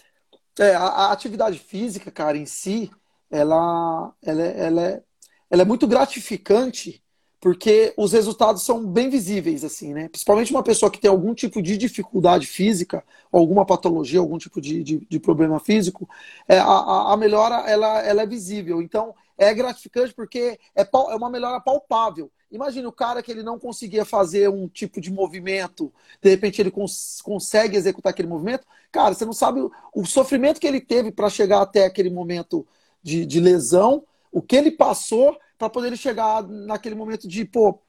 [0.60, 2.90] é, a, a, atividade física, cara, em si,
[3.28, 5.02] ela, ela, ela, é,
[5.50, 7.02] ela é muito gratificante
[7.40, 10.08] porque os resultados são bem visíveis, assim, né?
[10.08, 14.82] Principalmente uma pessoa que tem algum tipo de dificuldade física, alguma patologia, algum tipo de,
[14.82, 16.08] de, de problema físico,
[16.48, 18.82] é, a, a, melhora ela, ela é visível.
[18.82, 22.30] Então, é gratificante porque é, é uma melhora palpável.
[22.50, 26.70] Imagina o cara que ele não conseguia fazer um tipo de movimento, de repente ele
[26.70, 28.66] cons consegue executar aquele movimento.
[28.90, 32.66] Cara, você não sabe o, o sofrimento que ele teve para chegar até aquele momento
[33.02, 37.48] de, de lesão, o que ele passou para poder chegar naquele momento de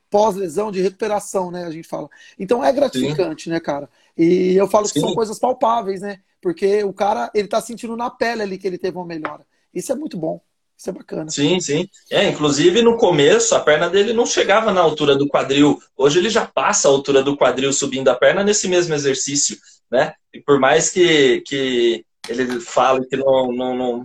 [0.10, 1.66] pós-lesão, de recuperação, né?
[1.66, 2.10] A gente fala.
[2.38, 3.50] Então é gratificante, Sim.
[3.52, 3.90] né, cara?
[4.18, 4.94] E eu falo Sim.
[4.94, 6.20] que são coisas palpáveis, né?
[6.42, 9.46] Porque o cara, ele tá sentindo na pele ali que ele teve uma melhora.
[9.74, 10.42] Isso é muito bom.
[10.80, 11.30] Isso é bacana.
[11.30, 11.90] Sim, sim.
[12.10, 15.78] É, inclusive no começo a perna dele não chegava na altura do quadril.
[15.98, 19.58] Hoje ele já passa a altura do quadril subindo a perna nesse mesmo exercício,
[19.92, 20.14] né?
[20.34, 24.04] E por mais que, que ele fale que não, não, não,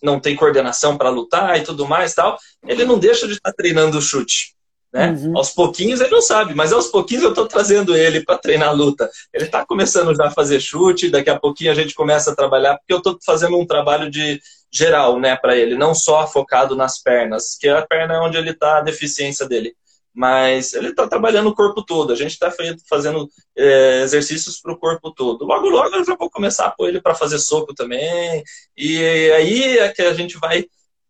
[0.00, 3.98] não tem coordenação para lutar e tudo mais tal, ele não deixa de estar treinando
[3.98, 4.54] o chute.
[4.92, 5.10] Né?
[5.10, 5.36] Uhum.
[5.36, 8.72] Aos pouquinhos ele não sabe, mas aos pouquinhos eu estou trazendo ele para treinar a
[8.72, 9.10] luta.
[9.32, 12.76] Ele está começando já a fazer chute, daqui a pouquinho a gente começa a trabalhar,
[12.76, 14.40] porque eu estou fazendo um trabalho de
[14.72, 18.50] geral né, para ele, não só focado nas pernas, que a perna é onde ele
[18.50, 19.74] está a deficiência dele
[20.14, 22.12] mas ele está trabalhando o corpo todo.
[22.12, 22.52] A gente está
[22.88, 25.44] fazendo é, exercícios para o corpo todo.
[25.44, 28.44] Logo, logo eu já vou começar a pôr ele para fazer soco também.
[28.76, 30.66] E aí é que a gente vai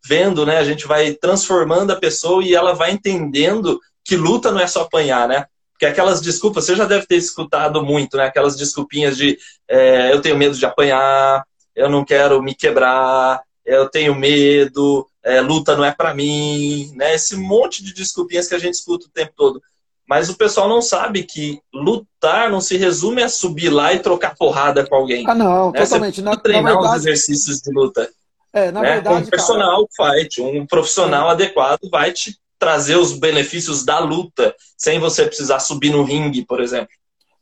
[0.07, 0.59] vendo, né?
[0.59, 4.83] A gente vai transformando a pessoa e ela vai entendendo que luta não é só
[4.83, 5.47] apanhar, né?
[5.73, 8.27] Porque aquelas desculpas, você já deve ter escutado muito, né?
[8.27, 9.37] Aquelas desculpinhas de
[9.69, 11.45] é, eu tenho medo de apanhar,
[11.75, 17.15] eu não quero me quebrar, eu tenho medo, é, luta não é para mim, né?
[17.15, 19.63] Esse monte de desculpinhas que a gente escuta o tempo todo.
[20.07, 24.37] Mas o pessoal não sabe que lutar não se resume a subir lá e trocar
[24.37, 25.25] porrada com alguém.
[25.29, 25.81] Ah, não, né?
[25.81, 26.17] totalmente.
[26.17, 26.99] Você na, treinar na verdade...
[26.99, 28.11] os exercícios de luta.
[28.53, 28.95] É, na né?
[28.95, 29.25] verdade.
[29.25, 30.13] Um personal cara...
[30.15, 31.33] fight, um profissional é.
[31.33, 36.61] adequado vai te trazer os benefícios da luta, sem você precisar subir no ringue, por
[36.61, 36.95] exemplo.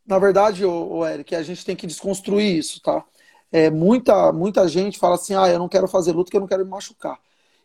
[0.06, 3.04] Na verdade, o, o Eric, a gente tem que desconstruir isso, tá?
[3.52, 6.48] É, muita, muita gente fala assim, ah, eu não quero fazer luta porque eu não
[6.48, 7.18] quero me machucar.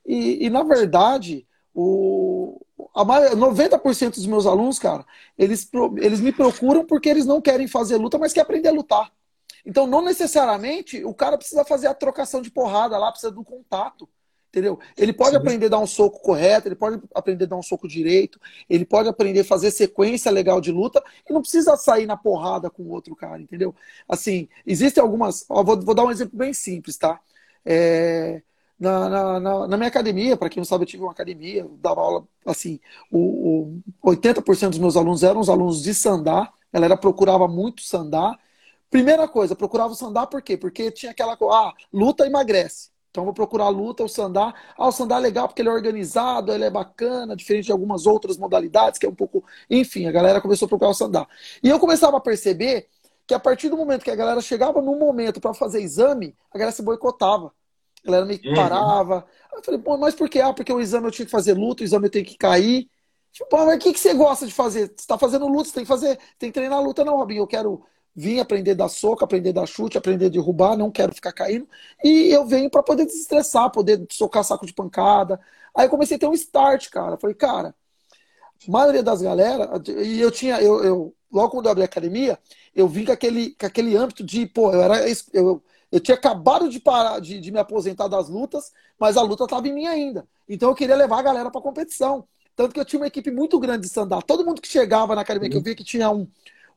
[0.06, 2.60] E, e na verdade, o,
[2.96, 3.04] a
[3.36, 5.06] 90% dos meus alunos, cara,
[5.38, 9.12] eles, eles me procuram porque eles não querem fazer luta, mas querem aprender a lutar.
[9.66, 14.08] Então, não necessariamente o cara precisa fazer a trocação de porrada lá, precisa do contato.
[14.56, 14.80] Entendeu?
[14.96, 15.36] Ele pode Sim.
[15.36, 18.40] aprender a dar um soco correto, ele pode aprender a dar um soco direito,
[18.70, 22.70] ele pode aprender a fazer sequência legal de luta e não precisa sair na porrada
[22.70, 23.76] com o outro cara, entendeu?
[24.08, 25.46] Assim, existem algumas.
[25.50, 27.20] Ó, vou, vou dar um exemplo bem simples, tá?
[27.66, 28.42] É,
[28.80, 31.78] na, na, na, na minha academia, para quem não sabe, eu tive uma academia, eu
[31.82, 32.80] dava aula, assim,
[33.12, 37.82] o, o 80% dos meus alunos eram os alunos de sandá, a galera procurava muito
[37.82, 38.40] sandá.
[38.90, 40.56] Primeira coisa, procurava o sandá por quê?
[40.56, 42.95] Porque tinha aquela ah, luta emagrece.
[43.16, 44.54] Então vou procurar a luta, o sandá.
[44.78, 48.06] Ah, o sandá é legal porque ele é organizado, ele é bacana, diferente de algumas
[48.06, 49.42] outras modalidades, que é um pouco.
[49.70, 51.26] Enfim, a galera começou a procurar o sandá.
[51.64, 52.90] E eu começava a perceber
[53.26, 56.58] que a partir do momento que a galera chegava no momento para fazer exame, a
[56.58, 57.54] galera se boicotava.
[58.04, 58.54] A galera me uhum.
[58.54, 59.26] parava.
[59.50, 60.42] Aí eu falei, pô, mas por quê?
[60.42, 62.90] Ah, porque o exame eu tinha que fazer luta, o exame eu tenho que cair.
[63.32, 64.88] Tipo, mas o que, que você gosta de fazer?
[64.88, 67.44] Você está fazendo luta, você tem que fazer, tem que treinar luta, não, Robinho.
[67.44, 67.82] Eu quero
[68.16, 71.34] vir aprender a dar soco, aprender a dar chute, aprender a derrubar, não quero ficar
[71.34, 71.68] caindo.
[72.04, 75.40] E eu venho para poder desestressar, poder socar saco de pancada.
[75.76, 77.18] Aí eu comecei a ter um start, cara.
[77.18, 77.76] Falei, cara,
[78.68, 82.40] a maioria das galera, e eu tinha, eu, eu logo quando eu abri a academia,
[82.74, 85.06] eu vim com aquele, com aquele âmbito de, pô, eu era.
[85.34, 89.44] Eu, eu tinha acabado de parar de, de me aposentar das lutas, mas a luta
[89.44, 90.28] estava em mim ainda.
[90.48, 92.28] Então eu queria levar a galera para competição.
[92.56, 95.22] Tanto que eu tinha uma equipe muito grande de stand Todo mundo que chegava na
[95.22, 96.28] academia, que eu via que tinha um,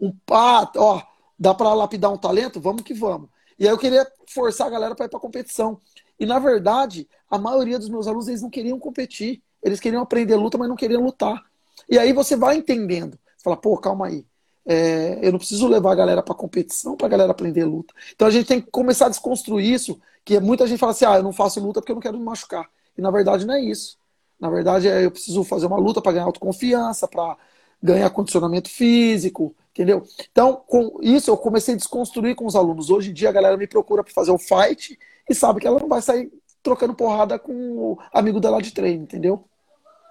[0.01, 1.03] um pá, ó,
[1.39, 3.29] dá para lapidar um talento, vamos que vamos.
[3.59, 5.81] E aí eu queria forçar a galera para ir para competição.
[6.19, 9.43] E na verdade, a maioria dos meus alunos eles não queriam competir.
[9.63, 11.43] Eles queriam aprender luta, mas não queriam lutar.
[11.89, 13.19] E aí você vai entendendo.
[13.37, 14.27] Você fala, pô, calma aí.
[14.65, 17.95] É, eu não preciso levar a galera para competição para a galera aprender luta.
[18.15, 21.17] Então a gente tem que começar a desconstruir isso, que muita gente fala assim, ah,
[21.17, 22.69] eu não faço luta porque eu não quero me machucar.
[22.97, 23.97] E na verdade não é isso.
[24.39, 27.37] Na verdade é eu preciso fazer uma luta para ganhar autoconfiança, para
[27.83, 30.03] ganhar condicionamento físico, entendeu?
[30.33, 32.91] Então, com isso eu comecei a desconstruir com os alunos.
[32.91, 34.99] Hoje em dia a galera me procura para fazer o fight
[35.31, 36.33] e sabe que ela não vai sair
[36.65, 39.45] trocando porrada com o amigo dela de treino, entendeu?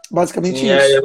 [0.09, 0.95] Basicamente Sim, é, isso.
[0.95, 1.03] É, eu,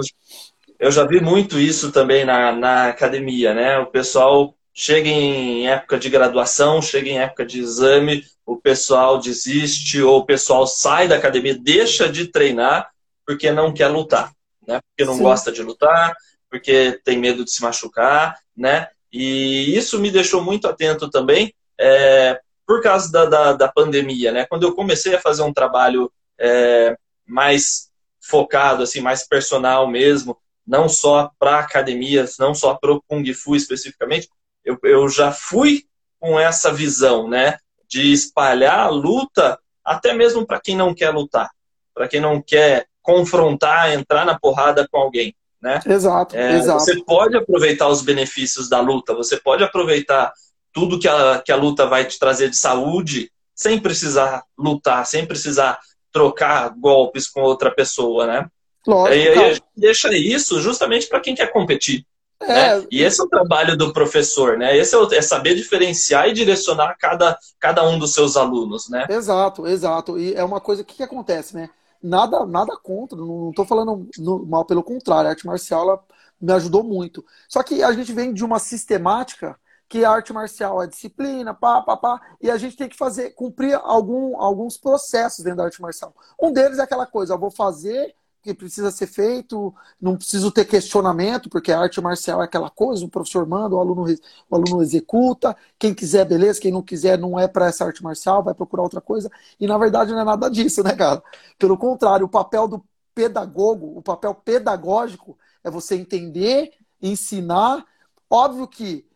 [0.86, 3.78] eu, já vi muito isso também na, na academia, né?
[3.80, 10.00] O pessoal chega em época de graduação, chega em época de exame, o pessoal desiste
[10.00, 12.90] ou o pessoal sai da academia, deixa de treinar
[13.26, 14.32] porque não quer lutar,
[14.66, 14.80] né?
[14.88, 15.24] Porque não Sim.
[15.24, 16.14] gosta de lutar,
[16.52, 18.88] porque tem medo de se machucar, né?
[19.10, 24.44] E isso me deixou muito atento também, é, por causa da, da, da, pandemia, né?
[24.44, 26.94] Quando eu comecei a fazer um trabalho é,
[27.26, 30.36] mais focado, assim, mais personal mesmo,
[30.66, 34.28] não só para academias, não só para o Kung Fu especificamente,
[34.62, 35.84] eu, eu já fui
[36.20, 37.56] com essa visão, né?
[37.88, 41.50] De espalhar a luta até mesmo para quem não quer lutar,
[41.94, 45.34] para quem não quer confrontar, entrar na porrada com alguém.
[45.62, 45.80] Né?
[45.86, 46.80] Exato, é, exato.
[46.80, 50.32] Você pode aproveitar os benefícios da luta, você pode aproveitar
[50.72, 55.24] tudo que a, que a luta vai te trazer de saúde sem precisar lutar, sem
[55.24, 55.78] precisar
[56.10, 58.48] trocar golpes com outra pessoa, né?
[58.84, 62.04] Lógico, e aí deixa isso justamente para quem quer competir.
[62.40, 62.46] É.
[62.46, 62.86] Né?
[62.90, 64.76] E esse é o trabalho do professor, né?
[64.76, 69.06] Esse é, o, é, saber diferenciar e direcionar cada, cada um dos seus alunos, né?
[69.08, 70.18] Exato, exato.
[70.18, 71.70] E é uma coisa que, que acontece, né?
[72.02, 74.08] Nada, nada contra, não estou falando
[74.46, 76.04] mal, pelo contrário, a arte marcial ela
[76.40, 77.24] me ajudou muito.
[77.48, 81.82] Só que a gente vem de uma sistemática que a arte marcial é disciplina, pá,
[81.82, 85.82] pá, pá, e a gente tem que fazer, cumprir algum, alguns processos dentro da arte
[85.82, 86.14] marcial.
[86.40, 90.64] Um deles é aquela coisa, eu vou fazer que precisa ser feito, não preciso ter
[90.64, 94.04] questionamento, porque a arte marcial é aquela coisa, o professor manda, o aluno,
[94.50, 98.42] o aluno executa, quem quiser, beleza, quem não quiser, não é para essa arte marcial,
[98.42, 101.22] vai procurar outra coisa, e na verdade não é nada disso, né, cara?
[101.56, 107.84] Pelo contrário, o papel do pedagogo, o papel pedagógico é você entender, ensinar,
[108.28, 109.06] óbvio que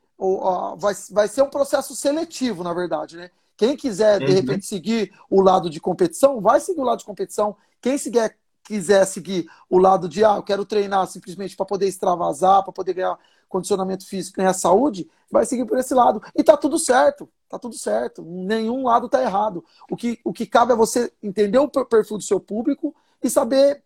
[0.79, 3.31] vai, vai ser um processo seletivo, na verdade, né?
[3.57, 4.35] Quem quiser, de uhum.
[4.35, 7.57] repente, seguir o lado de competição, vai seguir o lado de competição.
[7.81, 8.37] Quem quiser
[8.67, 12.95] quiser seguir o lado de, ah, eu quero treinar simplesmente para poder extravasar, para poder
[12.95, 13.17] ganhar
[13.49, 16.21] condicionamento físico, ganhar saúde, vai seguir por esse lado.
[16.35, 18.23] E tá tudo certo, tá tudo certo.
[18.23, 19.65] Nenhum lado tá errado.
[19.89, 23.83] O que, o que cabe é você entender o perfil do seu público e saber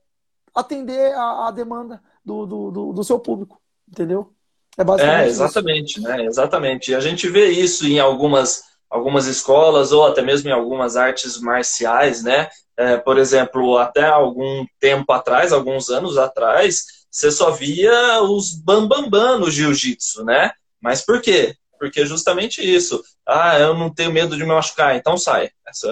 [0.54, 4.32] atender a, a demanda do, do, do, do, seu público, entendeu?
[4.76, 6.02] É basicamente É, exatamente, isso.
[6.02, 6.24] né?
[6.24, 6.94] Exatamente.
[6.94, 12.22] A gente vê isso em algumas algumas escolas ou até mesmo em algumas artes marciais,
[12.22, 12.48] né?
[12.76, 19.08] É, por exemplo, até algum tempo atrás, alguns anos atrás, você só via os bambambam
[19.08, 20.50] bam, bam no jiu-jitsu, né?
[20.80, 21.54] Mas por quê?
[21.78, 23.02] Porque justamente isso.
[23.26, 25.50] Ah, eu não tenho medo de me machucar, então sai.
[25.66, 25.88] Essa,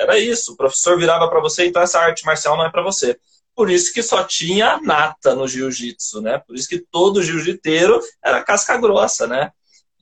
[0.00, 0.52] era isso.
[0.52, 3.18] O professor virava para você, então essa arte marcial não é para você.
[3.54, 6.38] Por isso que só tinha a nata no jiu-jitsu, né?
[6.38, 9.50] Por isso que todo jiu-jiteiro era casca grossa, né?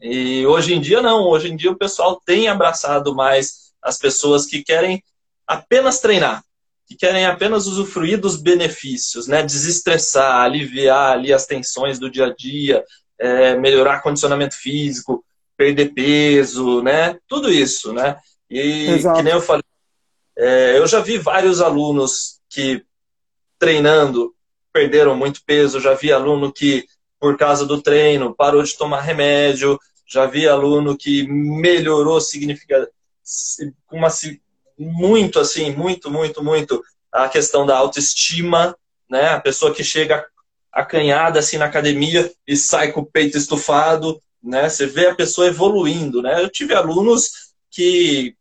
[0.01, 1.25] E hoje em dia não.
[1.25, 5.03] Hoje em dia o pessoal tem abraçado mais as pessoas que querem
[5.47, 6.43] apenas treinar,
[6.87, 9.43] que querem apenas usufruir dos benefícios, né?
[9.43, 12.85] Desestressar, aliviar ali as tensões do dia a dia,
[13.19, 15.25] é, melhorar condicionamento físico,
[15.57, 17.19] perder peso, né?
[17.29, 18.17] Tudo isso, né?
[18.51, 19.17] E Exato.
[19.17, 19.65] que nem eu falei,
[20.39, 22.85] é, eu já vi vários alunos que
[23.59, 24.35] treinando
[24.73, 26.85] perderam muito peso, já vi aluno que
[27.19, 32.97] por causa do treino parou de tomar remédio, já vi aluno que melhorou significativamente
[34.79, 38.77] muito, assim, muito, muito, muito a questão da autoestima,
[39.09, 39.29] né?
[39.31, 40.27] A pessoa que chega
[40.71, 44.69] acanhada assim na academia e sai com o peito estufado, né?
[44.69, 46.43] Você vê a pessoa evoluindo, né?
[46.43, 48.37] Eu tive alunos que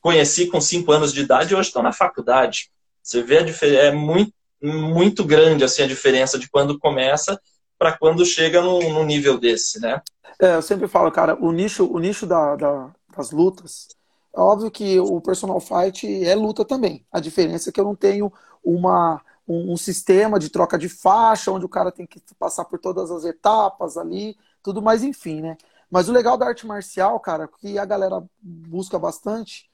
[0.00, 2.70] conheci com 5 anos de idade e hoje estão na faculdade.
[3.02, 7.38] Você vê a diferença, é muito, muito grande assim a diferença de quando começa
[7.82, 10.00] para quando chega num, nível desse, né?
[10.40, 13.88] É, eu sempre falo, cara, o nicho, o nicho da, da, das lutas
[14.32, 17.04] é óbvio que o personal fight é luta também.
[17.10, 21.50] A diferença é que eu não tenho uma, um, um, sistema de troca de faixa,
[21.50, 25.56] onde o cara tem que passar por todas as etapas ali, tudo mais, enfim, né?
[25.90, 29.68] Mas o legal da arte marcial, cara, que a galera busca bastante,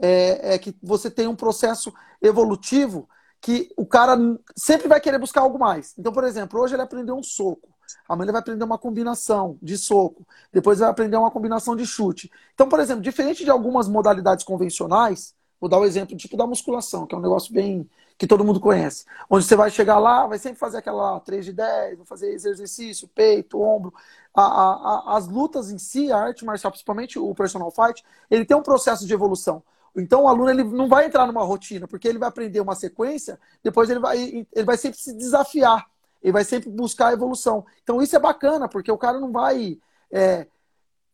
[0.00, 1.92] é, é que você tem um processo
[2.22, 3.06] evolutivo
[3.42, 4.16] que o cara
[4.56, 5.94] sempre vai querer buscar algo mais.
[5.98, 7.68] Então, por exemplo, hoje ele aprendeu um soco.
[8.08, 10.24] Amanhã ele vai aprender uma combinação de soco.
[10.52, 12.30] Depois vai aprender uma combinação de chute.
[12.54, 16.46] Então, por exemplo, diferente de algumas modalidades convencionais, vou dar o um exemplo tipo da
[16.46, 19.04] musculação, que é um negócio bem que todo mundo conhece.
[19.28, 23.08] Onde você vai chegar lá, vai sempre fazer aquela 3 de 10, vai fazer exercício,
[23.08, 23.92] peito, ombro.
[24.32, 24.72] A, a,
[25.14, 28.62] a, as lutas em si, a arte marcial, principalmente o personal fight, ele tem um
[28.62, 29.64] processo de evolução.
[29.96, 33.38] Então o aluno ele não vai entrar numa rotina, porque ele vai aprender uma sequência,
[33.62, 35.86] depois ele vai, ele vai sempre se desafiar,
[36.22, 37.64] ele vai sempre buscar a evolução.
[37.82, 39.78] Então isso é bacana, porque o cara não vai
[40.10, 40.46] é,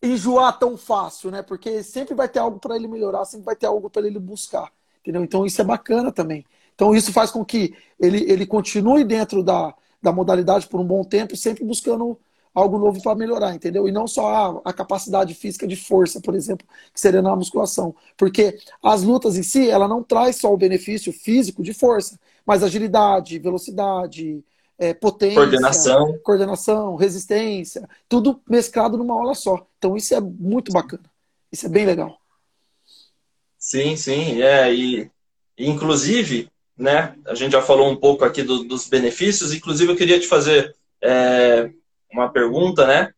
[0.02, 1.42] enjoar tão fácil, né?
[1.42, 4.72] Porque sempre vai ter algo para ele melhorar, sempre vai ter algo para ele buscar.
[5.00, 5.24] Entendeu?
[5.24, 6.44] Então isso é bacana também.
[6.74, 11.02] Então isso faz com que ele, ele continue dentro da, da modalidade por um bom
[11.02, 12.18] tempo, sempre buscando
[12.58, 13.88] algo novo para melhorar, entendeu?
[13.88, 17.94] E não só a, a, capacidade física de força, por exemplo, que seria na musculação.
[18.16, 22.62] Porque as lutas em si, ela não traz só o benefício físico de força, mas
[22.62, 24.44] agilidade, velocidade,
[24.78, 26.18] é, potência, coordenação.
[26.22, 29.66] coordenação, resistência, tudo mesclado numa aula só.
[29.78, 31.04] Então isso é muito bacana.
[31.50, 32.18] Isso é bem legal.
[33.58, 35.10] Sim, sim, é, e
[35.58, 40.20] inclusive, né, a gente já falou um pouco aqui do, dos benefícios, inclusive eu queria
[40.20, 41.70] te fazer é,
[42.12, 43.12] uma pergunta, né?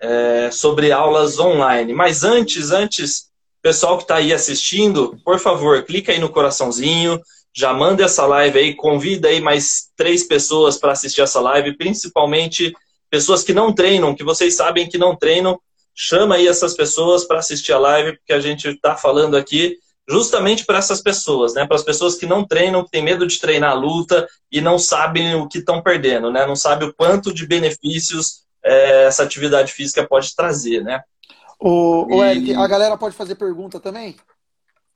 [0.00, 1.92] É, sobre aulas online.
[1.92, 3.30] Mas antes, antes,
[3.62, 7.20] pessoal que está aí assistindo, por favor, clica aí no coraçãozinho,
[7.56, 12.74] já manda essa live aí, convida aí mais três pessoas para assistir essa live, principalmente
[13.08, 15.58] pessoas que não treinam, que vocês sabem que não treinam,
[15.94, 19.78] chama aí essas pessoas para assistir a live, porque a gente está falando aqui
[20.08, 21.66] justamente para essas pessoas, né?
[21.66, 24.78] Para as pessoas que não treinam, que têm medo de treinar a luta e não
[24.78, 26.46] sabem o que estão perdendo, né?
[26.46, 31.02] Não sabem o quanto de benefícios é, essa atividade física pode trazer, né?
[31.58, 34.16] O, o Eric, a galera pode fazer pergunta também?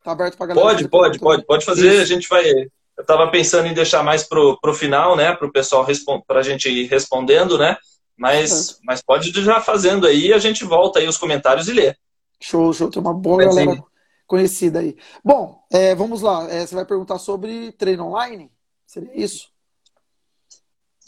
[0.04, 0.66] Tá aberto para galera?
[0.66, 1.92] Pode, pode, pode, pode fazer.
[1.92, 2.02] Isso.
[2.02, 2.44] A gente vai.
[2.50, 5.34] Eu estava pensando em deixar mais pro, pro final, né?
[5.34, 5.86] Para o pessoal
[6.26, 7.76] para a gente ir respondendo, né?
[8.16, 8.76] Mas, uhum.
[8.84, 11.94] mas pode já fazendo aí, a gente volta aí os comentários e lê.
[12.40, 12.90] Show, show.
[12.90, 13.76] Tem uma boa mas, galera.
[13.76, 13.82] Sim
[14.28, 14.94] conhecida aí.
[15.24, 16.46] Bom, é, vamos lá.
[16.48, 18.52] É, você vai perguntar sobre treino online?
[18.86, 19.48] Seria isso?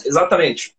[0.04, 0.74] Exatamente.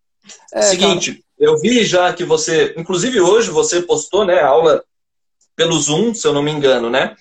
[0.52, 1.24] É, Seguinte, cara...
[1.38, 4.84] eu vi já que você, inclusive hoje você postou, né, aula
[5.54, 7.16] pelo Zoom, se eu não me engano, né?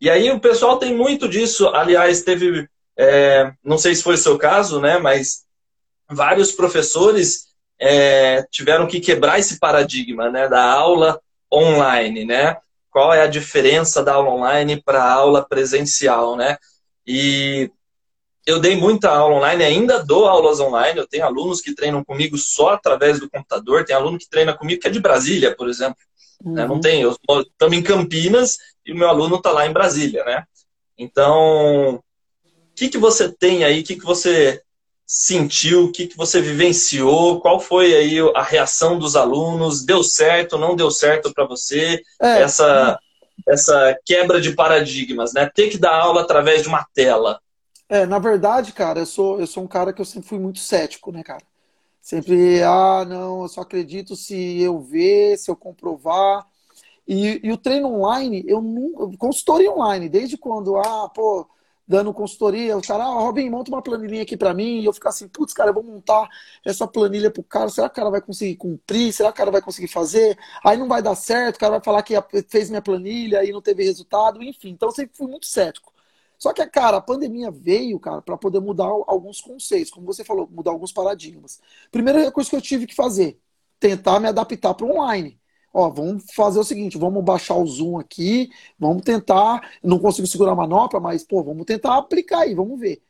[0.00, 1.68] E aí o pessoal tem muito disso.
[1.68, 5.44] Aliás, teve, é, não sei se foi o seu caso, né, mas
[6.10, 7.48] vários professores
[7.78, 11.20] é, tiveram que quebrar esse paradigma, né, da aula
[11.52, 12.56] online, né?
[12.94, 16.56] Qual é a diferença da aula online para a aula presencial, né?
[17.04, 17.68] E
[18.46, 21.00] eu dei muita aula online, ainda dou aulas online.
[21.00, 24.80] Eu tenho alunos que treinam comigo só através do computador, tem aluno que treina comigo
[24.80, 25.96] que é de Brasília, por exemplo.
[26.44, 26.52] Uhum.
[26.52, 26.68] Né?
[26.68, 30.44] Não tem, estamos em Campinas e o meu aluno está lá em Brasília, né?
[30.96, 32.02] Então, o
[32.76, 33.80] que, que você tem aí?
[33.80, 34.62] O que, que você
[35.06, 35.84] sentiu?
[35.84, 37.40] O que, que você vivenciou?
[37.40, 39.84] Qual foi aí a reação dos alunos?
[39.84, 40.58] Deu certo?
[40.58, 42.00] Não deu certo para você?
[42.20, 42.42] É.
[42.42, 42.98] Essa,
[43.46, 45.50] essa quebra de paradigmas, né?
[45.54, 47.40] Ter que dar aula através de uma tela.
[47.88, 50.58] É, na verdade, cara, eu sou, eu sou um cara que eu sempre fui muito
[50.58, 51.42] cético, né, cara?
[52.00, 56.46] Sempre, ah, não, eu só acredito se eu ver, se eu comprovar.
[57.06, 59.16] E, e o treino online, eu nunca.
[59.18, 61.46] Consultoria online, desde quando, ah, pô,
[61.86, 65.10] dando consultoria, o cara, ah, Robin, monta uma planilhinha aqui para mim, e eu ficar
[65.10, 66.28] assim, putz, cara, eu vou montar
[66.64, 69.12] essa planilha pro cara, será que o cara vai conseguir cumprir?
[69.12, 70.38] Será que o cara vai conseguir fazer?
[70.64, 72.14] Aí não vai dar certo, o cara vai falar que
[72.48, 74.70] fez minha planilha e não teve resultado, enfim.
[74.70, 75.92] Então eu sempre fui muito cético.
[76.38, 80.48] Só que, cara, a pandemia veio, cara, para poder mudar alguns conceitos, como você falou,
[80.50, 81.60] mudar alguns paradigmas.
[81.90, 83.38] Primeira coisa que eu tive que fazer,
[83.78, 85.40] tentar me adaptar para online
[85.74, 88.48] ó, vamos fazer o seguinte, vamos baixar o zoom aqui,
[88.78, 93.02] vamos tentar, não consigo segurar a manopla, mas, pô, vamos tentar aplicar aí, vamos ver.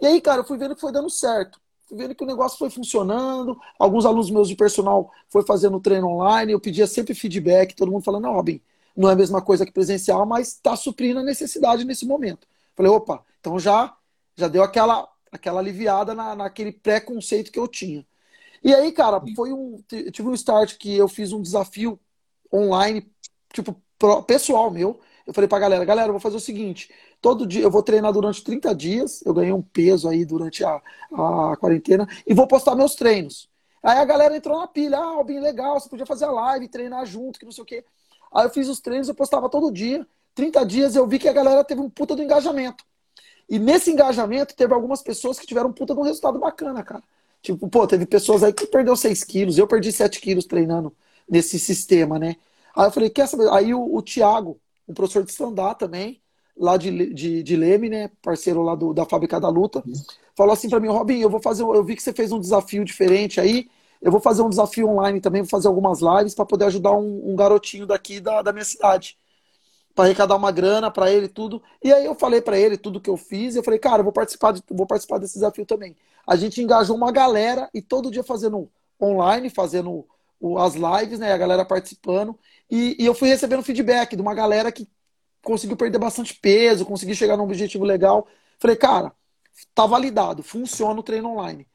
[0.00, 1.60] E aí, cara, eu fui vendo que foi dando certo.
[1.88, 3.56] Fui vendo que o negócio foi funcionando.
[3.78, 8.02] Alguns alunos meus de personal foi fazendo treino online, eu pedia sempre feedback, todo mundo
[8.02, 8.60] falando, não, Robin,
[8.96, 12.48] não é a mesma coisa que presencial, mas está suprindo a necessidade nesse momento.
[12.74, 13.96] Falei, opa, então já,
[14.36, 18.04] já deu aquela, aquela aliviada na, naquele preconceito que eu tinha.
[18.62, 19.82] E aí, cara, foi um.
[20.12, 21.98] Tive um start que eu fiz um desafio
[22.52, 23.10] online,
[23.52, 23.80] tipo,
[24.26, 25.00] pessoal meu.
[25.26, 26.90] Eu falei pra galera, galera, eu vou fazer o seguinte:
[27.20, 30.80] todo dia eu vou treinar durante 30 dias, eu ganhei um peso aí durante a,
[31.12, 33.48] a quarentena, e vou postar meus treinos.
[33.82, 37.04] Aí a galera entrou na pilha, ah, bem legal, você podia fazer a live, treinar
[37.04, 37.84] junto, que não sei o quê.
[38.32, 40.06] Aí eu fiz os treinos, eu postava todo dia.
[40.34, 42.84] 30 dias eu vi que a galera teve um puta do engajamento.
[43.48, 47.02] E nesse engajamento teve algumas pessoas que tiveram um puta de um resultado bacana, cara.
[47.42, 50.94] Tipo, pô, teve pessoas aí que perdeu 6 quilos, eu perdi 7 quilos treinando
[51.28, 52.36] nesse sistema, né?
[52.74, 53.50] Aí eu falei, quer saber?
[53.50, 56.22] Aí o, o Thiago, um professor de stand também,
[56.56, 58.10] lá de, de, de Leme, né?
[58.22, 59.82] Parceiro lá do, da Fábrica da Luta.
[60.36, 62.84] Falou assim para mim, Robin, eu vou fazer, eu vi que você fez um desafio
[62.84, 63.68] diferente aí.
[64.00, 67.32] Eu vou fazer um desafio online também, vou fazer algumas lives para poder ajudar um,
[67.32, 69.16] um, garotinho daqui da, da minha cidade.
[69.94, 71.62] Para arrecadar uma grana para ele tudo.
[71.82, 73.54] E aí eu falei para ele tudo que eu fiz.
[73.54, 75.96] E eu falei, cara, eu vou participar, de, vou participar desse desafio também.
[76.26, 78.70] A gente engajou uma galera e todo dia fazendo
[79.00, 80.06] online, fazendo
[80.58, 81.32] as lives, né?
[81.32, 82.38] A galera participando.
[82.70, 84.88] E, e eu fui recebendo feedback de uma galera que
[85.42, 88.26] conseguiu perder bastante peso, conseguiu chegar num objetivo legal.
[88.58, 89.12] Falei, cara,
[89.74, 91.66] tá validado, funciona o treino online.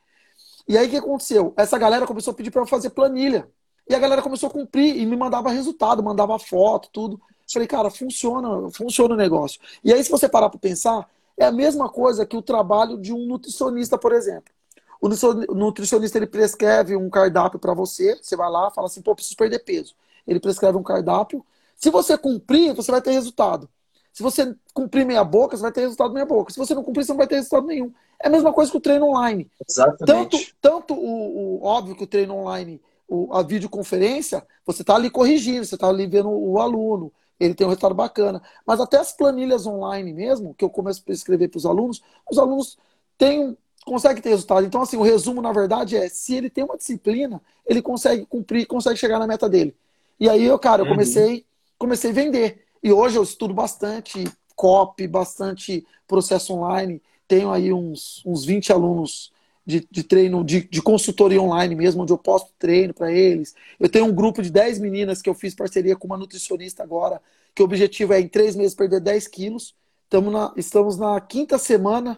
[0.68, 1.53] E aí o que aconteceu?
[1.55, 3.49] Essa galera começou a pedir para eu fazer planilha.
[3.89, 7.22] E a galera começou a cumprir e me mandava resultado, mandava foto, tudo.
[7.52, 9.60] Falei, cara, funciona, funciona o negócio.
[9.84, 13.14] E aí, se você parar para pensar, é a mesma coisa que o trabalho de
[13.14, 14.54] um nutricionista, por exemplo.
[15.00, 15.08] O
[15.56, 19.60] nutricionista ele prescreve um cardápio para você, você vai lá, fala assim, pô, preciso perder
[19.60, 19.95] peso.
[20.28, 21.45] Ele prescreve um cardápio.
[21.76, 23.70] Se você cumprir, você vai ter resultado.
[24.12, 26.52] Se você cumprir meia boca, você vai ter resultado meia boca.
[26.52, 27.93] Se você não cumprir, você não vai ter resultado nenhum.
[28.20, 29.48] É a mesma coisa que o treino online.
[29.70, 30.06] Exatamente.
[30.06, 35.12] Tanto, tanto o, o óbvio que o treino online, o, a videoconferência, você está ali
[35.12, 38.42] corrigindo, você está ali vendo o aluno, ele tem um resultado bacana.
[38.66, 42.38] Mas até as planilhas online mesmo, que eu começo a escrever para os alunos, os
[42.38, 42.78] alunos
[43.18, 44.66] têm, conseguem ter resultado.
[44.66, 48.66] Então, assim, o resumo, na verdade, é se ele tem uma disciplina, ele consegue cumprir,
[48.66, 49.76] consegue chegar na meta dele.
[50.20, 50.92] E aí, eu, cara, eu uhum.
[50.92, 51.46] comecei,
[51.78, 52.66] comecei a vender.
[52.84, 54.26] E hoje eu estudo bastante
[54.56, 57.02] copy, bastante processo online.
[57.28, 59.32] Tenho aí uns, uns 20 alunos
[59.68, 63.53] de, de treino, de, de, consultoria online mesmo, onde eu posto treino para eles.
[63.78, 67.22] Eu tenho um grupo de 10 meninas que eu fiz parceria com uma nutricionista agora,
[67.53, 69.76] que o objetivo é em três meses perder 10 quilos.
[70.05, 72.18] Estamos na, estamos na quinta semana,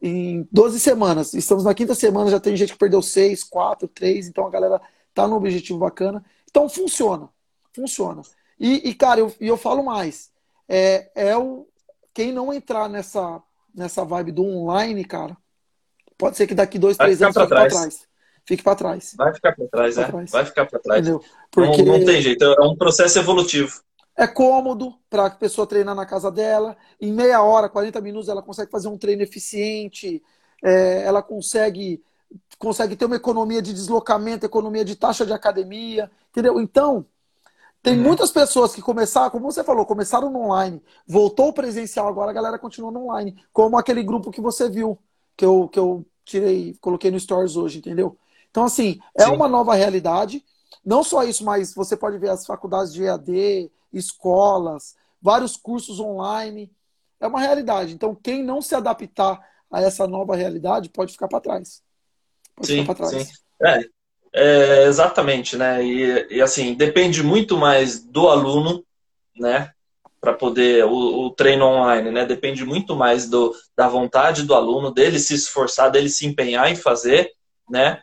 [0.00, 1.32] em 12 semanas.
[1.32, 4.78] Estamos na quinta semana, já tem gente que perdeu 6, 4, 3, então a galera
[5.14, 6.22] tá no objetivo bacana.
[6.50, 7.30] Então funciona,
[7.72, 8.20] funciona.
[8.60, 10.30] E, e cara, eu, eu falo mais.
[10.68, 11.66] É, é o,
[12.12, 13.42] quem não entrar nessa,
[13.74, 15.34] nessa vibe do online, cara,
[16.16, 18.06] pode ser que daqui dois, três anos fique para trás.
[18.46, 19.14] Fique para trás.
[19.16, 20.04] Vai ficar para trás, é.
[20.04, 20.30] Trás.
[20.30, 21.00] Vai ficar para trás.
[21.00, 21.24] Entendeu?
[21.50, 23.80] Porque não, não tem jeito, é um processo evolutivo.
[24.16, 26.76] É cômodo para a pessoa treinar na casa dela.
[27.00, 30.22] Em meia hora, 40 minutos, ela consegue fazer um treino eficiente.
[30.62, 32.02] É, ela consegue,
[32.58, 36.10] consegue ter uma economia de deslocamento, economia de taxa de academia.
[36.30, 36.60] Entendeu?
[36.60, 37.06] Então,
[37.82, 38.04] tem uhum.
[38.04, 42.58] muitas pessoas que começaram, como você falou, começaram no online, voltou presencial, agora a galera
[42.58, 43.36] continua no online.
[43.52, 44.98] Como aquele grupo que você viu,
[45.36, 48.16] que eu, que eu tirei, coloquei no Stories hoje, entendeu?
[48.50, 49.32] Então, assim, é Sim.
[49.32, 50.44] uma nova realidade.
[50.84, 56.70] Não só isso, mas você pode ver as faculdades de EAD, escolas, vários cursos online.
[57.20, 57.92] É uma realidade.
[57.92, 61.82] Então, quem não se adaptar a essa nova realidade pode ficar para trás.
[62.54, 63.26] Pode sim, ficar para trás.
[63.26, 63.32] Sim.
[63.60, 63.88] É,
[64.32, 65.84] é, exatamente, né?
[65.84, 68.84] E, e, assim, depende muito mais do aluno,
[69.36, 69.73] né?
[70.24, 72.24] Para poder, o, o, treino online, né?
[72.24, 76.76] Depende muito mais do, da vontade do aluno, dele se esforçar, dele se empenhar em
[76.76, 77.30] fazer,
[77.68, 78.00] né?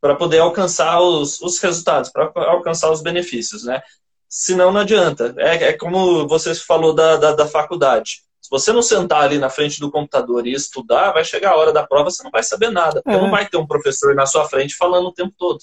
[0.00, 3.80] Para poder alcançar os, os resultados, para alcançar os benefícios, né?
[4.28, 5.32] Senão não adianta.
[5.38, 8.22] É, é como você falou da, da, da faculdade.
[8.40, 11.72] Se você não sentar ali na frente do computador e estudar, vai chegar a hora
[11.72, 13.00] da prova, você não vai saber nada.
[13.00, 13.22] Porque é.
[13.22, 15.60] não vai ter um professor na sua frente falando o tempo todo.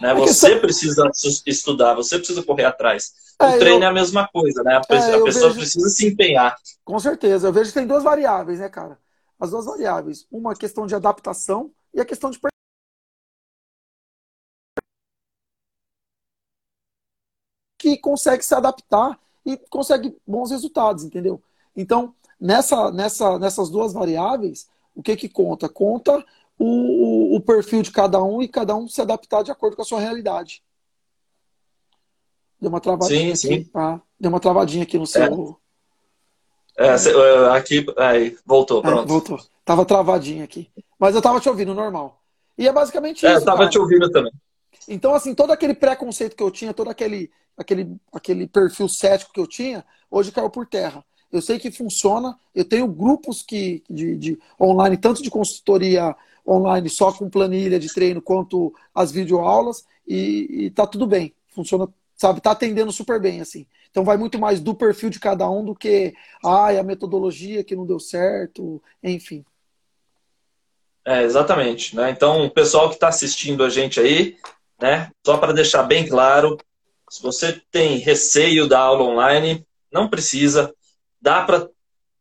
[0.00, 0.14] Né?
[0.14, 1.10] Você precisa
[1.46, 3.12] estudar, você precisa correr atrás.
[3.40, 3.86] O é, treino eu...
[3.86, 4.74] é a mesma coisa, né?
[4.74, 5.60] A, é, a pessoa vejo...
[5.60, 6.56] precisa se empenhar.
[6.84, 7.48] Com certeza.
[7.48, 8.98] Eu vejo que tem duas variáveis, né, cara?
[9.38, 10.26] As duas variáveis.
[10.30, 12.38] Uma questão de adaptação e a questão de
[17.78, 21.40] que consegue se adaptar e consegue bons resultados, entendeu?
[21.76, 25.68] Então, nessa, nessa, nessas duas variáveis, o que que conta?
[25.68, 26.24] Conta
[26.58, 29.84] o, o, perfil de cada um e cada um se adaptar de acordo com a
[29.84, 30.62] sua realidade.
[32.60, 33.64] Deu uma travadinha sim, aqui.
[33.64, 33.70] Sim.
[33.72, 35.58] Ah, deu uma travadinha aqui no seu.
[36.76, 39.02] É, é aqui, aí, voltou, é, pronto.
[39.02, 39.40] É, voltou.
[39.64, 40.70] Tava travadinho aqui.
[40.98, 42.20] Mas eu tava te ouvindo normal.
[42.56, 43.40] E é basicamente é, isso.
[43.40, 43.70] Eu tava cara.
[43.70, 44.32] te ouvindo também.
[44.88, 49.40] Então, assim, todo aquele preconceito que eu tinha, todo aquele, aquele, aquele perfil cético que
[49.40, 51.04] eu tinha, hoje caiu por terra.
[51.30, 52.38] Eu sei que funciona.
[52.54, 56.16] Eu tenho grupos que, de, de online, tanto de consultoria
[56.48, 61.34] online só com planilha de treino quanto as videoaulas e, e tá tudo bem.
[61.48, 63.66] Funciona, sabe, tá atendendo super bem, assim.
[63.90, 67.76] Então vai muito mais do perfil de cada um do que ai, a metodologia que
[67.76, 69.44] não deu certo, enfim.
[71.04, 71.96] É, exatamente.
[71.96, 72.10] Né?
[72.10, 74.36] Então, o pessoal que está assistindo a gente aí,
[74.80, 76.58] né, só para deixar bem claro,
[77.10, 80.72] se você tem receio da aula online, não precisa,
[81.20, 81.68] dá para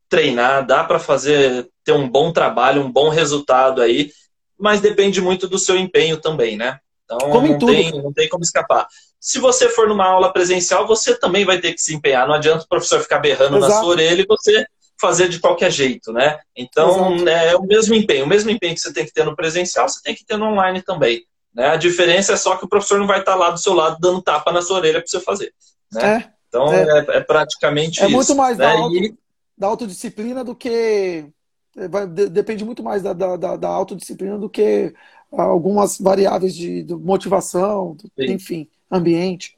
[0.10, 4.12] treinar, dá para fazer ter um bom trabalho, um bom resultado aí,
[4.58, 6.80] mas depende muito do seu empenho também, né?
[7.06, 8.88] Então como não, tem, não tem como escapar.
[9.20, 12.28] Se você for numa aula presencial, você também vai ter que se empenhar.
[12.28, 13.74] Não adianta o professor ficar berrando Exato.
[13.74, 14.66] na sua orelha e você
[15.00, 16.40] fazer de qualquer jeito, né?
[16.56, 17.30] Então, Exato.
[17.30, 18.26] é o mesmo empenho.
[18.26, 20.48] O mesmo empenho que você tem que ter no presencial, você tem que ter no
[20.48, 21.24] online também.
[21.54, 21.70] Né?
[21.70, 24.22] A diferença é só que o professor não vai estar lá do seu lado dando
[24.22, 25.54] tapa na sua orelha para você fazer.
[25.92, 26.24] Né?
[26.24, 28.14] É, então, é, é, é praticamente é isso.
[28.14, 28.76] É muito mais né?
[28.92, 29.14] e...
[29.58, 31.26] da autodisciplina do que...
[31.76, 34.94] É, vai, depende muito mais da, da, da autodisciplina do que
[35.32, 39.58] algumas variáveis de, de motivação, enfim, ambiente.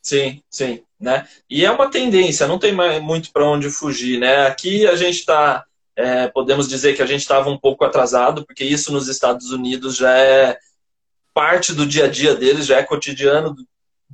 [0.00, 1.26] Sim, sim, né?
[1.48, 4.46] E é uma tendência, não tem muito para onde fugir, né?
[4.46, 5.64] Aqui a gente está,
[5.96, 9.96] é, podemos dizer que a gente estava um pouco atrasado, porque isso nos Estados Unidos
[9.96, 10.58] já é
[11.32, 13.56] parte do dia a dia deles, já é cotidiano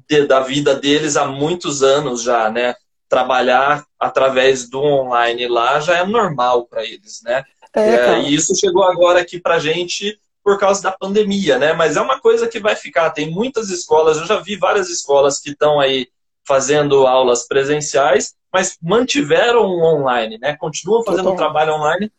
[0.08, 2.74] de, da vida deles há muitos anos já, né?
[3.10, 7.44] Trabalhar através do online lá já é normal para eles, né?
[7.74, 11.72] É, é, e isso chegou agora aqui para gente por causa da pandemia, né?
[11.72, 13.10] Mas é uma coisa que vai ficar.
[13.10, 16.08] Tem muitas escolas, eu já vi várias escolas que estão aí
[16.46, 20.56] fazendo aulas presenciais, mas mantiveram o online, né?
[20.56, 22.10] Continuam fazendo o trabalho online,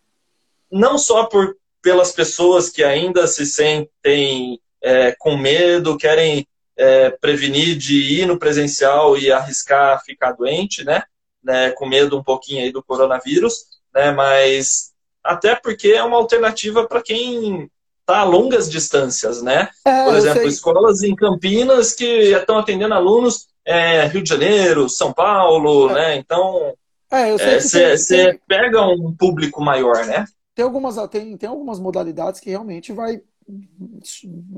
[0.72, 6.46] não só por pelas pessoas que ainda se sentem é, com medo, querem
[6.82, 11.04] é, prevenir de ir no presencial e arriscar ficar doente, né?
[11.44, 11.70] né?
[11.72, 14.12] Com medo um pouquinho aí do coronavírus, né?
[14.12, 14.92] Mas
[15.24, 17.70] até porque é uma alternativa para quem
[18.04, 19.70] tá a longas distâncias, né?
[19.86, 25.14] É, Por exemplo, escolas em Campinas que estão atendendo alunos é, Rio de Janeiro, São
[25.14, 25.94] Paulo, é.
[25.94, 26.16] né?
[26.16, 26.74] Então,
[27.10, 30.26] você é, pega um público maior, né?
[30.56, 33.22] Tem algumas, tem, tem algumas modalidades que realmente vai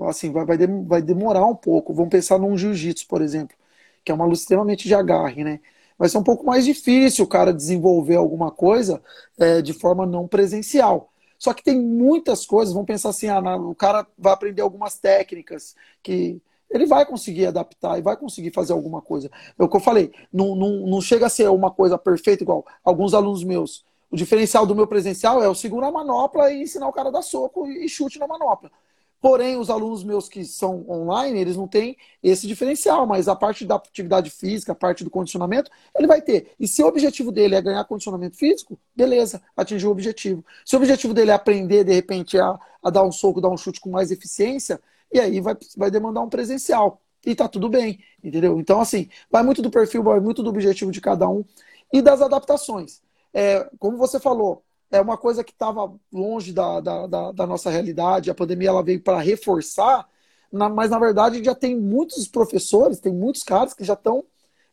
[0.07, 1.93] assim vai, vai, vai demorar um pouco.
[1.93, 3.55] Vamos pensar num jiu-jitsu, por exemplo,
[4.03, 5.59] que é uma luta extremamente de agarre, né?
[5.97, 9.01] Vai ser um pouco mais difícil o cara desenvolver alguma coisa
[9.37, 11.11] é, de forma não presencial.
[11.37, 15.75] Só que tem muitas coisas, vamos pensar assim, ah, o cara vai aprender algumas técnicas
[16.01, 19.29] que ele vai conseguir adaptar e vai conseguir fazer alguma coisa.
[19.59, 22.65] É o que eu falei, não, não, não chega a ser uma coisa perfeita igual
[22.83, 23.85] alguns alunos meus.
[24.09, 27.11] O diferencial do meu presencial é eu segurar a manopla e ensinar o cara a
[27.11, 28.71] dar soco e chute na manopla.
[29.23, 33.63] Porém, os alunos meus que são online, eles não têm esse diferencial, mas a parte
[33.63, 36.51] da atividade física, a parte do condicionamento, ele vai ter.
[36.59, 40.43] E se o objetivo dele é ganhar condicionamento físico, beleza, atingiu o objetivo.
[40.65, 43.55] Se o objetivo dele é aprender, de repente, a, a dar um soco, dar um
[43.55, 44.77] chute com mais eficiência,
[45.09, 47.01] e aí vai, vai demandar um presencial.
[47.25, 48.59] E tá tudo bem, entendeu?
[48.59, 51.45] Então, assim, vai muito do perfil, vai muito do objetivo de cada um
[51.93, 53.01] e das adaptações.
[53.33, 57.69] É, como você falou, é uma coisa que estava longe da, da, da, da, nossa
[57.69, 58.29] realidade.
[58.29, 60.07] A pandemia ela veio para reforçar,
[60.51, 64.23] na, mas na verdade já tem muitos professores, tem muitos caras que já estão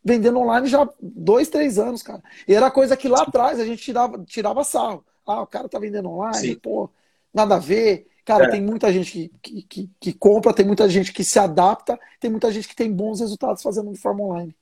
[0.04, 2.22] vendendo online já dois, três anos, cara.
[2.46, 5.04] E era coisa que lá atrás a gente tirava, tirava sarro.
[5.26, 6.54] Ah, o cara tá vendendo online, Sim.
[6.56, 6.90] pô,
[7.32, 8.06] nada a ver.
[8.24, 8.50] Cara, é.
[8.50, 12.30] tem muita gente que, que, que, que, compra, tem muita gente que se adapta, tem
[12.30, 14.54] muita gente que tem bons resultados fazendo de forma online.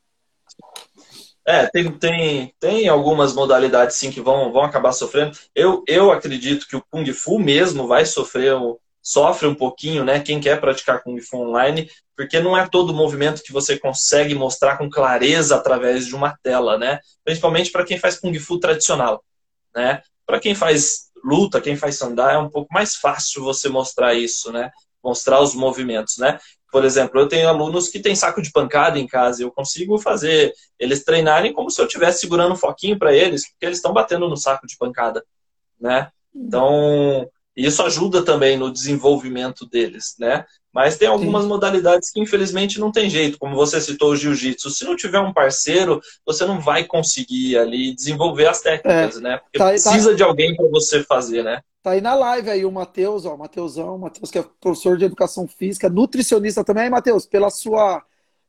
[1.48, 5.34] É, tem, tem, tem algumas modalidades sim que vão, vão acabar sofrendo.
[5.54, 8.52] Eu, eu acredito que o Kung Fu mesmo vai sofrer,
[9.00, 10.20] sofre um pouquinho, né?
[10.20, 14.76] Quem quer praticar Kung Fu online, porque não é todo movimento que você consegue mostrar
[14.76, 17.00] com clareza através de uma tela, né?
[17.24, 19.24] Principalmente para quem faz Kung Fu tradicional,
[19.74, 20.02] né?
[20.26, 24.52] Para quem faz luta, quem faz sandá, é um pouco mais fácil você mostrar isso,
[24.52, 24.70] né?
[25.02, 26.38] Mostrar os movimentos, né?
[26.70, 29.98] Por exemplo, eu tenho alunos que têm saco de pancada em casa e eu consigo
[29.98, 33.92] fazer eles treinarem como se eu estivesse segurando um foquinho para eles, porque eles estão
[33.92, 35.24] batendo no saco de pancada,
[35.80, 36.10] né?
[36.34, 37.28] Então,
[37.66, 40.44] isso ajuda também no desenvolvimento deles, né?
[40.72, 41.48] Mas tem algumas Sim.
[41.48, 44.70] modalidades que infelizmente não tem jeito, como você citou o jiu-jitsu.
[44.70, 49.20] Se não tiver um parceiro, você não vai conseguir ali desenvolver as técnicas, é.
[49.20, 49.38] né?
[49.38, 49.70] Porque tá, tá.
[49.70, 50.16] precisa tá...
[50.16, 51.60] de alguém para você fazer, né?
[51.82, 55.48] Tá aí na live aí o Matheus, ó, Matheusão, Matheus que é professor de educação
[55.48, 56.84] física, nutricionista também.
[56.84, 58.02] Aí, Matheus, pela sua,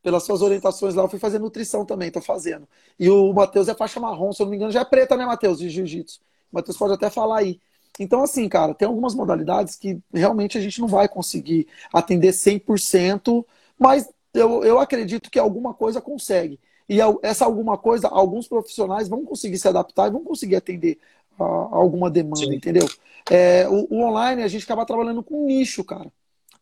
[0.03, 2.67] pelas suas orientações lá, eu fui fazer nutrição também, tô fazendo.
[2.99, 5.25] E o Matheus é faixa marrom, se eu não me engano, já é preta, né,
[5.25, 6.19] Matheus, de jiu-jitsu.
[6.51, 7.59] O Matheus pode até falar aí.
[7.99, 13.45] Então, assim, cara, tem algumas modalidades que realmente a gente não vai conseguir atender 100%,
[13.77, 16.59] mas eu, eu acredito que alguma coisa consegue.
[16.87, 20.97] E essa alguma coisa, alguns profissionais vão conseguir se adaptar e vão conseguir atender
[21.37, 22.55] a, a alguma demanda, Sim.
[22.55, 22.87] entendeu?
[23.29, 26.11] É, o, o, online a gente acaba trabalhando com nicho, cara.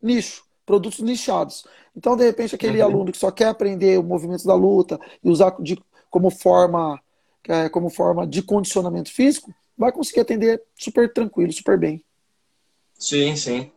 [0.01, 1.65] Nicho, produtos nichados.
[1.95, 2.85] Então, de repente, aquele uhum.
[2.85, 5.79] aluno que só quer aprender o movimento da luta e usar de,
[6.09, 6.99] como forma
[7.47, 12.03] é, como forma de condicionamento físico, vai conseguir atender super tranquilo, super bem.
[12.97, 13.71] Sim, sim.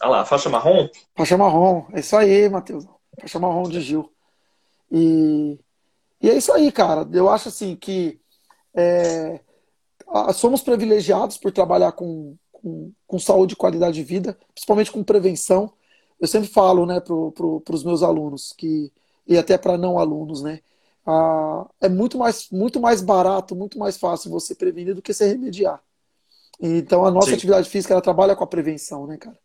[0.00, 0.88] Olha lá, faixa marrom?
[1.14, 2.84] Faixa marrom, é isso aí, Matheus.
[3.20, 4.10] Faixa marrom de Gil.
[4.90, 5.58] E,
[6.20, 7.08] e é isso aí, cara.
[7.12, 8.20] Eu acho assim que
[8.74, 9.40] é,
[10.34, 15.72] somos privilegiados por trabalhar com, com, com, saúde e qualidade de vida, principalmente com prevenção.
[16.18, 18.92] Eu sempre falo né, para pro, os meus alunos, que,
[19.26, 20.60] e até para não alunos, né?
[21.06, 25.26] Ah, é muito mais, muito mais barato, muito mais fácil você prevenir do que você
[25.26, 25.82] remediar.
[26.60, 27.34] Então a nossa Sim.
[27.34, 29.36] atividade física ela trabalha com a prevenção, né, cara?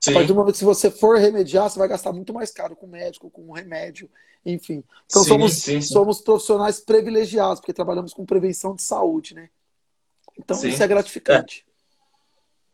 [0.00, 0.10] Sim.
[0.10, 2.86] A partir do momento que você for remediar, você vai gastar muito mais caro com
[2.86, 4.10] médico, com remédio,
[4.44, 4.82] enfim.
[5.06, 9.48] Então sim, somos, sim, somos profissionais privilegiados, porque trabalhamos com prevenção de saúde, né?
[10.38, 11.64] Então isso é gratificante.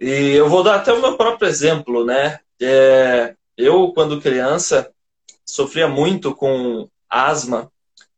[0.01, 0.07] É.
[0.07, 2.41] E eu vou dar até o meu próprio exemplo, né?
[2.61, 4.91] É, eu, quando criança,
[5.45, 7.71] sofria muito com asma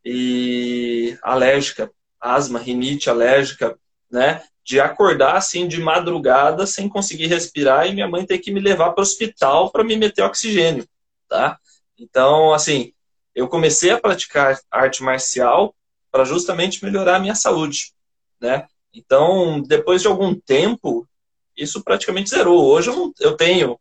[0.05, 1.90] e alérgica,
[2.20, 3.78] asma, rinite alérgica,
[4.11, 4.42] né?
[4.64, 8.92] De acordar assim de madrugada sem conseguir respirar e minha mãe ter que me levar
[8.92, 10.86] para o hospital para me meter oxigênio,
[11.28, 11.59] tá?
[11.98, 12.92] Então, assim,
[13.34, 15.74] eu comecei a praticar arte marcial
[16.11, 17.92] para justamente melhorar a minha saúde,
[18.40, 18.66] né?
[18.92, 21.07] Então, depois de algum tempo,
[21.57, 22.64] isso praticamente zerou.
[22.64, 23.78] Hoje eu, não, eu tenho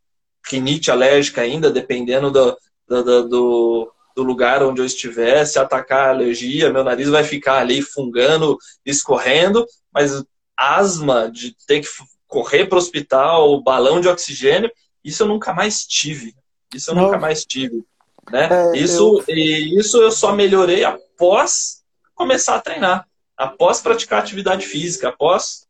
[0.49, 2.57] rinite alérgica ainda, dependendo do,
[2.87, 3.93] do, do, do,
[4.23, 5.45] lugar onde eu estiver.
[5.45, 10.23] Se atacar a alergia, meu nariz vai ficar ali fungando, escorrendo, mas
[10.55, 11.87] asma de ter que
[12.27, 14.71] correr para o hospital, balão de oxigênio,
[15.03, 16.35] isso eu nunca mais tive.
[16.73, 17.05] Isso eu não.
[17.05, 17.83] nunca mais tive.
[18.31, 18.47] Né?
[18.51, 19.35] É, isso, eu...
[19.35, 21.81] e isso eu só melhorei após
[22.13, 25.65] começar a treinar, após praticar atividade física, após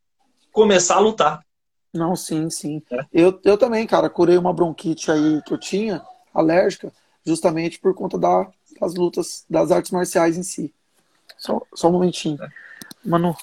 [0.51, 1.45] começar a lutar.
[1.93, 2.81] Não, sim, sim.
[2.91, 3.05] É.
[3.13, 6.91] Eu, eu também, cara, curei uma bronquite aí que eu tinha, alérgica,
[7.29, 8.51] justamente por conta da,
[8.81, 10.73] das lutas das artes marciais em si.
[11.37, 12.41] Só, só um momentinho.
[12.43, 12.49] É.
[13.05, 13.35] Manu.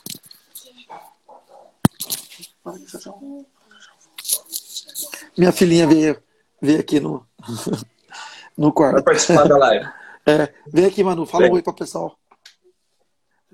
[5.38, 6.22] Minha filhinha veio,
[6.60, 7.26] veio aqui no,
[8.58, 8.94] no quarto.
[8.94, 9.88] Vai participar da live.
[10.28, 11.24] É, vem aqui, Manu.
[11.24, 12.18] Fala oi para o pessoal.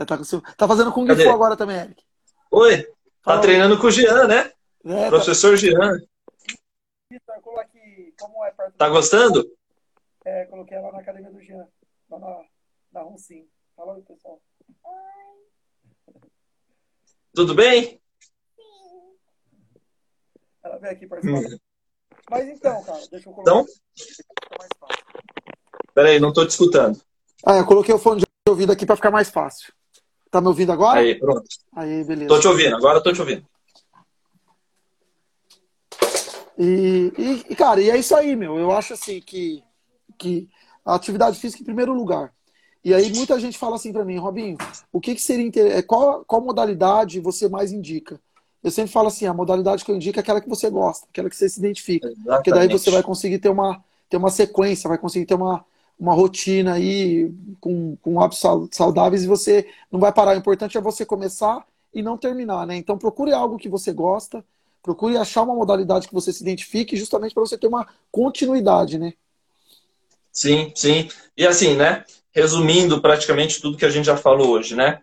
[0.06, 0.40] Tá, com seu...
[0.56, 2.02] tá fazendo Kung Fu agora também, Eric.
[2.50, 2.82] Oi.
[2.82, 2.92] Tá
[3.24, 4.50] Fala treinando com o Jean, né?
[4.82, 5.08] É, tá.
[5.10, 5.56] Professor tá...
[5.56, 6.00] Jean.
[8.78, 9.46] Tá gostando?
[10.24, 11.66] É, coloquei ela na academia do Jean,
[12.08, 12.44] lá na,
[12.92, 13.48] na Roncim.
[13.76, 14.40] Fala oi, pessoal.
[14.84, 16.22] Oi.
[17.34, 18.00] Tudo bem?
[18.54, 19.16] Sim.
[20.62, 21.40] Ela veio aqui participar.
[21.40, 21.58] Hum.
[22.30, 23.50] Mas então, cara, deixa eu colocar.
[23.50, 23.66] Então?
[25.94, 27.00] Peraí, não tô te escutando.
[27.44, 29.72] Ah, eu coloquei o fone de ouvido aqui para ficar mais fácil.
[30.30, 31.00] Tá me ouvindo agora?
[31.00, 31.44] Aí, pronto.
[31.74, 32.28] Aí, beleza.
[32.28, 33.46] Tô te ouvindo, agora tô te ouvindo.
[36.58, 38.58] E, e, e, cara, e é isso aí, meu.
[38.58, 39.62] Eu acho assim que,
[40.22, 40.48] que
[40.84, 42.32] a atividade física em primeiro lugar.
[42.84, 44.56] E aí muita gente fala assim para mim, Robinho,
[44.92, 45.86] o que, que seria inter...
[45.86, 48.20] qual, qual modalidade você mais indica?
[48.62, 51.28] Eu sempre falo assim, a modalidade que eu indico é aquela que você gosta, aquela
[51.28, 52.06] que você se identifica.
[52.08, 52.36] Exatamente.
[52.36, 55.64] Porque daí você vai conseguir ter uma, ter uma sequência, vai conseguir ter uma,
[55.98, 58.42] uma rotina aí com, com hábitos
[58.72, 60.34] saudáveis e você não vai parar.
[60.34, 62.76] O importante é você começar e não terminar, né?
[62.76, 64.44] Então procure algo que você gosta,
[64.82, 69.12] procure achar uma modalidade que você se identifique justamente para você ter uma continuidade, né?
[70.32, 71.08] Sim, sim.
[71.36, 72.04] E assim, né?
[72.34, 75.00] Resumindo praticamente tudo que a gente já falou hoje, né?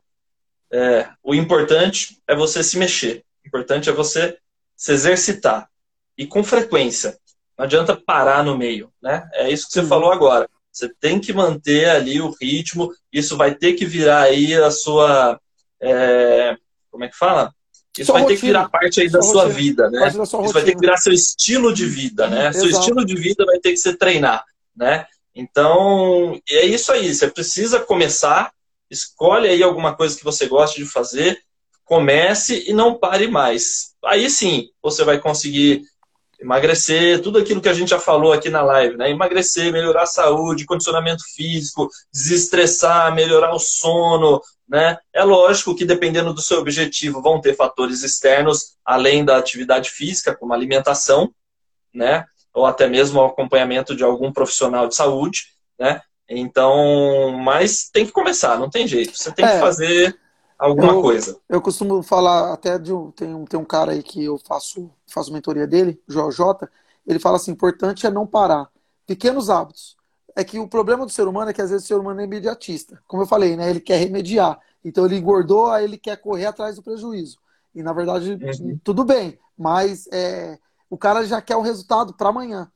[0.71, 3.23] É, o importante é você se mexer.
[3.43, 4.37] O importante é você
[4.75, 5.69] se exercitar.
[6.17, 7.17] E com frequência.
[7.57, 9.29] Não adianta parar no meio, né?
[9.33, 10.49] É isso que você falou agora.
[10.71, 12.91] Você tem que manter ali o ritmo.
[13.11, 15.39] Isso vai ter que virar aí a sua.
[15.81, 16.55] É,
[16.89, 17.53] como é que fala?
[17.97, 18.35] Isso sua vai rotina.
[18.35, 20.07] ter que virar parte aí da sua, sua vida, né?
[20.07, 20.53] Isso rotina.
[20.53, 22.47] vai ter que virar seu estilo de vida, né?
[22.47, 22.59] Exato.
[22.59, 25.05] Seu estilo de vida vai ter que ser treinar, né?
[25.39, 27.13] Então, é isso aí.
[27.13, 28.51] Você precisa começar,
[28.89, 31.41] escolhe aí alguma coisa que você gosta de fazer,
[31.85, 33.95] comece e não pare mais.
[34.03, 35.83] Aí sim, você vai conseguir
[36.41, 39.09] emagrecer, tudo aquilo que a gente já falou aqui na live, né?
[39.09, 44.97] Emagrecer, melhorar a saúde, condicionamento físico, desestressar, melhorar o sono, né?
[45.13, 50.35] É lógico que dependendo do seu objetivo vão ter fatores externos além da atividade física,
[50.35, 51.33] como alimentação,
[51.93, 52.25] né?
[52.59, 55.45] Ou até mesmo o acompanhamento de algum profissional de saúde,
[55.79, 56.01] né?
[56.29, 59.17] Então, mas tem que começar, não tem jeito.
[59.17, 59.53] Você tem é.
[59.53, 60.19] que fazer
[60.57, 61.39] alguma eu, coisa.
[61.47, 63.45] Eu costumo falar até de um tem, um.
[63.45, 66.69] tem um cara aí que eu faço, faço mentoria dele, Joel J.
[67.07, 68.69] Ele fala assim: importante é não parar.
[69.07, 69.97] Pequenos hábitos.
[70.35, 72.25] É que o problema do ser humano é que às vezes o ser humano é
[72.25, 73.01] imediatista.
[73.07, 73.69] Como eu falei, né?
[73.69, 74.59] Ele quer remediar.
[74.83, 77.37] Então ele engordou, aí ele quer correr atrás do prejuízo.
[77.73, 78.77] E na verdade, uhum.
[78.83, 80.59] tudo bem, mas é,
[80.89, 82.71] o cara já quer o resultado para amanhã.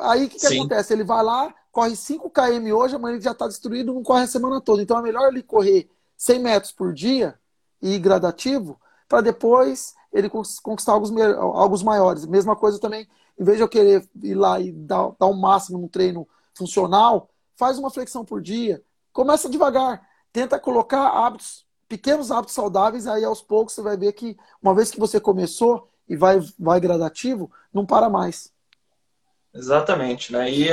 [0.00, 0.92] Aí o que, que acontece?
[0.92, 4.26] Ele vai lá, corre 5 km hoje, amanhã ele já está destruído, não corre a
[4.26, 4.82] semana toda.
[4.82, 7.38] Então é melhor ele correr 100 metros por dia
[7.80, 12.24] e ir gradativo, para depois ele conquistar alguns, alguns maiores.
[12.24, 13.06] Mesma coisa também,
[13.38, 17.28] em vez de eu querer ir lá e dar, dar o máximo no treino funcional,
[17.54, 18.82] faz uma flexão por dia,
[19.12, 24.36] começa devagar, tenta colocar hábitos, pequenos hábitos saudáveis, aí aos poucos você vai ver que
[24.60, 28.50] uma vez que você começou e vai, vai gradativo, não para mais.
[29.54, 30.50] Exatamente, né?
[30.50, 30.70] E,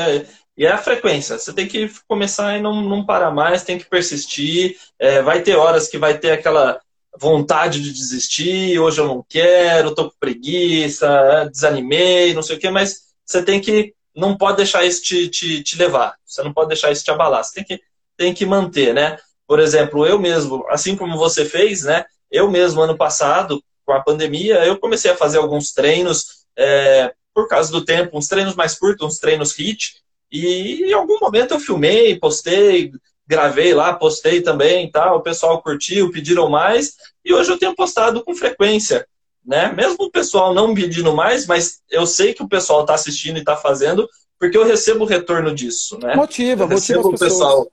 [0.58, 1.38] E é a frequência.
[1.38, 4.78] Você tem que começar e não, não parar mais, tem que persistir.
[5.00, 6.80] É, vai ter horas que vai ter aquela
[7.20, 12.60] vontade de desistir, hoje eu não quero, tô com preguiça, é, desanimei, não sei o
[12.60, 13.94] quê, mas você tem que.
[14.16, 16.16] Não pode deixar isso te, te, te levar.
[16.26, 17.44] Você não pode deixar isso te abalar.
[17.44, 17.84] Você tem que,
[18.16, 19.18] tem que manter, né?
[19.48, 22.06] Por exemplo, eu mesmo, assim como você fez, né?
[22.30, 27.48] Eu mesmo, ano passado, com a pandemia, eu comecei a fazer alguns treinos é, por
[27.48, 29.96] causa do tempo, uns treinos mais curtos, uns treinos HIT,
[30.32, 32.92] e em algum momento eu filmei, postei,
[33.28, 35.14] gravei lá, postei também, tá?
[35.14, 39.08] O pessoal curtiu, pediram mais, e hoje eu tenho postado com frequência,
[39.46, 39.72] né?
[39.72, 43.40] Mesmo o pessoal não pedindo mais, mas eu sei que o pessoal está assistindo e
[43.40, 44.08] está fazendo,
[44.40, 46.16] porque eu recebo o retorno disso, né?
[46.16, 47.68] Motiva, eu motiva o pessoal,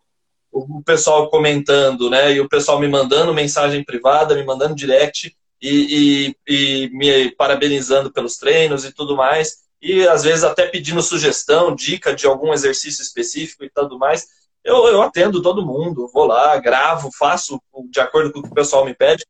[0.53, 2.35] o pessoal comentando, né?
[2.35, 8.13] E o pessoal me mandando mensagem privada, me mandando direct e, e, e me parabenizando
[8.13, 9.59] pelos treinos e tudo mais.
[9.81, 14.27] E às vezes até pedindo sugestão, dica de algum exercício específico e tudo mais.
[14.63, 18.55] Eu, eu atendo todo mundo, vou lá, gravo, faço de acordo com o que o
[18.55, 19.25] pessoal me pede,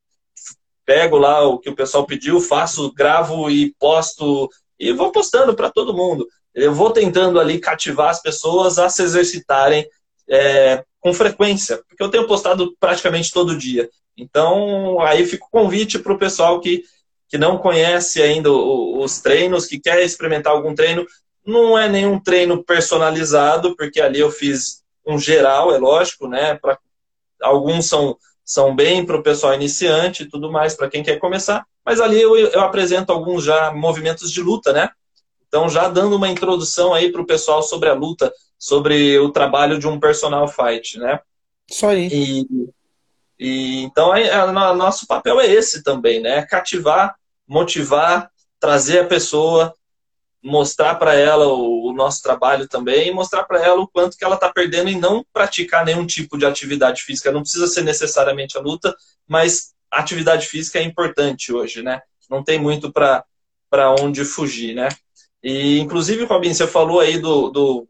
[0.85, 5.71] pego lá o que o pessoal pediu, faço, gravo e posto e vou postando para
[5.71, 6.27] todo mundo.
[6.53, 9.87] Eu vou tentando ali cativar as pessoas a se exercitarem
[10.31, 13.91] é, com frequência, porque eu tenho postado praticamente todo dia.
[14.17, 16.85] Então, aí fica o convite para o pessoal que,
[17.29, 21.07] que não conhece ainda os treinos, que quer experimentar algum treino.
[21.45, 26.55] Não é nenhum treino personalizado, porque ali eu fiz um geral, é lógico, né?
[26.55, 26.79] Pra,
[27.41, 31.65] alguns são, são bem para o pessoal iniciante e tudo mais, para quem quer começar.
[31.85, 34.91] Mas ali eu, eu apresento alguns já movimentos de luta, né?
[35.51, 39.81] Então, já dando uma introdução aí para o pessoal sobre a luta, sobre o trabalho
[39.81, 41.19] de um personal fight, né?
[41.69, 42.09] Isso aí.
[42.09, 42.47] E,
[43.37, 46.43] e, então, é, é, nosso papel é esse também, né?
[46.43, 47.17] Cativar,
[47.49, 48.31] motivar,
[48.61, 49.75] trazer a pessoa,
[50.41, 54.25] mostrar para ela o, o, nosso trabalho também e mostrar para ela o quanto que
[54.25, 57.33] ela está perdendo em não praticar nenhum tipo de atividade física.
[57.33, 58.95] Não precisa ser necessariamente a luta,
[59.27, 62.01] mas a atividade física é importante hoje, né?
[62.31, 63.25] Não tem muito para
[63.99, 64.89] onde fugir, né?
[65.43, 67.89] E, inclusive, Robin, você falou aí do, do,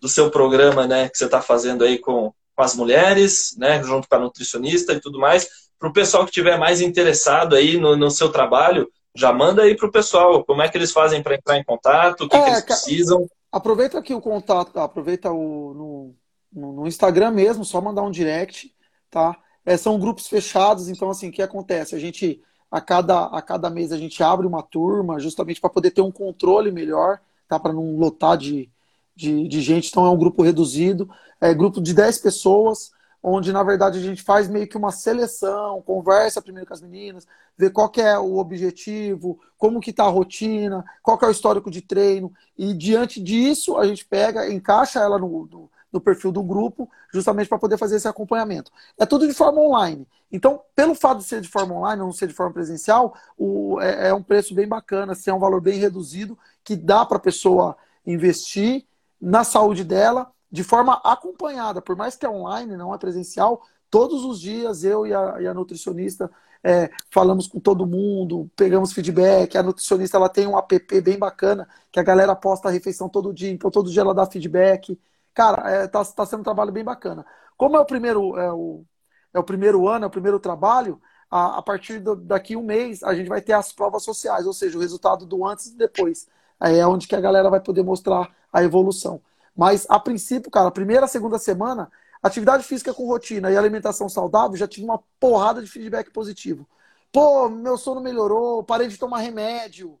[0.00, 4.08] do seu programa, né, que você está fazendo aí com, com as mulheres, né, junto
[4.08, 5.48] com a nutricionista e tudo mais.
[5.78, 9.76] Para o pessoal que estiver mais interessado aí no, no seu trabalho, já manda aí
[9.76, 12.42] para o pessoal como é que eles fazem para entrar em contato, o que, é,
[12.42, 13.28] que eles precisam.
[13.50, 16.14] Aproveita aqui o contato, aproveita o,
[16.52, 18.74] no, no Instagram mesmo, só mandar um direct,
[19.10, 19.36] tá?
[19.64, 21.94] É, são grupos fechados, então assim, o que acontece?
[21.94, 22.42] A gente
[22.74, 26.10] a cada, a cada mês a gente abre uma turma, justamente para poder ter um
[26.10, 27.56] controle melhor, tá?
[27.56, 28.68] Para não lotar de,
[29.14, 29.90] de, de, gente.
[29.90, 31.08] Então é um grupo reduzido,
[31.40, 32.90] é grupo de 10 pessoas,
[33.22, 37.28] onde na verdade a gente faz meio que uma seleção, conversa primeiro com as meninas,
[37.56, 41.80] vê qual é o objetivo, como que está a rotina, qual é o histórico de
[41.80, 46.90] treino, e diante disso a gente pega, encaixa ela no, no no perfil do grupo,
[47.12, 48.72] justamente para poder fazer esse acompanhamento.
[48.98, 50.08] É tudo de forma online.
[50.30, 54.08] Então, pelo fato de ser de forma online, não ser de forma presencial, o, é,
[54.08, 57.20] é um preço bem bacana, assim, é um valor bem reduzido, que dá para a
[57.20, 58.84] pessoa investir
[59.20, 61.80] na saúde dela de forma acompanhada.
[61.80, 65.46] Por mais que é online, não é presencial, todos os dias eu e a, e
[65.46, 66.28] a nutricionista
[66.64, 69.56] é, falamos com todo mundo, pegamos feedback.
[69.56, 73.32] A nutricionista ela tem um app bem bacana que a galera posta a refeição todo
[73.32, 74.98] dia, então todo dia ela dá feedback.
[75.34, 77.26] Cara, é, tá, tá sendo um trabalho bem bacana.
[77.56, 78.84] Como é o primeiro, é o,
[79.32, 83.02] é o primeiro ano, é o primeiro trabalho, a, a partir do, daqui um mês
[83.02, 86.28] a gente vai ter as provas sociais, ou seja, o resultado do antes e depois.
[86.60, 89.20] É onde que a galera vai poder mostrar a evolução.
[89.56, 91.90] Mas, a princípio, cara, primeira, segunda semana,
[92.22, 96.66] atividade física com rotina e alimentação saudável, já tive uma porrada de feedback positivo.
[97.12, 99.98] Pô, meu sono melhorou, parei de tomar remédio,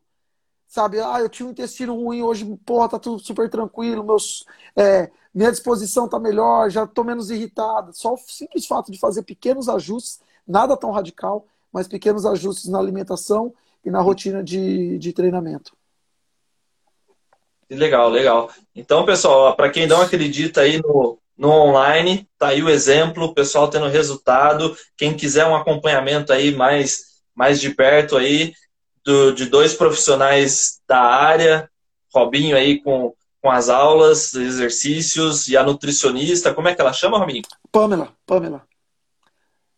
[0.74, 0.98] sabe?
[0.98, 4.44] Ah, eu tinha um intestino ruim, hoje, porra, tá tudo super tranquilo, meus,
[4.74, 7.92] é, minha disposição tá melhor, já tô menos irritado.
[7.94, 12.80] Só o simples fato de fazer pequenos ajustes, nada tão radical, mas pequenos ajustes na
[12.80, 13.54] alimentação
[13.84, 15.76] e na rotina de, de treinamento.
[17.70, 18.50] Legal, legal.
[18.74, 23.34] Então, pessoal, para quem não acredita aí no, no online, tá aí o exemplo, o
[23.34, 24.76] pessoal tendo resultado.
[24.96, 28.52] Quem quiser um acompanhamento aí mais, mais de perto aí,
[29.04, 31.70] do, de dois profissionais da área,
[32.12, 37.18] Robinho aí com, com as aulas, exercícios, e a nutricionista, como é que ela chama,
[37.18, 37.42] Robinho?
[37.70, 38.62] Pamela, Pamela.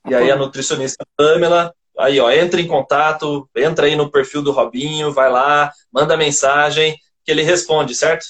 [0.07, 4.53] e aí a nutricionista Pamela, aí ó, entra em contato, entra aí no perfil do
[4.53, 8.27] Robinho, vai lá, manda mensagem, que ele responde, certo?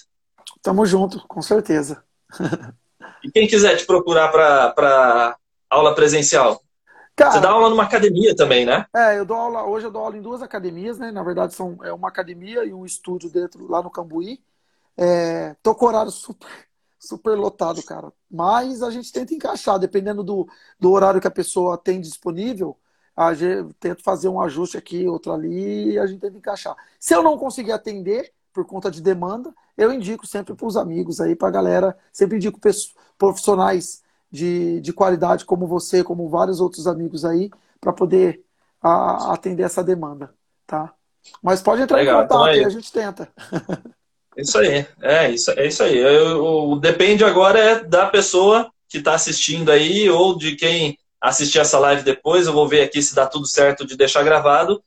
[0.63, 2.03] Tamo junto, com certeza.
[3.23, 5.37] e quem quiser te procurar para
[5.69, 6.63] aula presencial?
[7.17, 8.85] Cara, Você dá aula numa academia também, né?
[8.95, 11.11] É, eu dou aula, hoje eu dou aula em duas academias, né?
[11.11, 14.39] Na verdade, são é uma academia e um estúdio dentro lá no Cambuí.
[14.99, 16.47] É, tô com horário super,
[16.99, 18.13] super lotado, cara.
[18.31, 20.47] Mas a gente tenta encaixar, dependendo do,
[20.79, 22.77] do horário que a pessoa tem disponível,
[23.17, 26.77] a gente tenta fazer um ajuste aqui, outro ali, e a gente tenta encaixar.
[27.01, 31.19] Se eu não conseguir atender por conta de demanda, eu indico sempre para os amigos
[31.19, 32.61] aí, para a galera, sempre indico
[33.17, 37.51] profissionais de, de qualidade como você, como vários outros amigos aí,
[37.81, 38.43] para poder
[38.83, 40.33] a, atender essa demanda,
[40.67, 40.93] tá?
[41.43, 43.29] Mas pode entrar Legal, em contato então é a gente tenta.
[44.37, 45.97] Isso aí, é isso, é isso aí.
[45.97, 51.59] Eu, eu, depende agora é da pessoa que está assistindo aí ou de quem assistir
[51.59, 52.47] essa live depois.
[52.47, 54.85] Eu vou ver aqui se dá tudo certo de deixar gravado.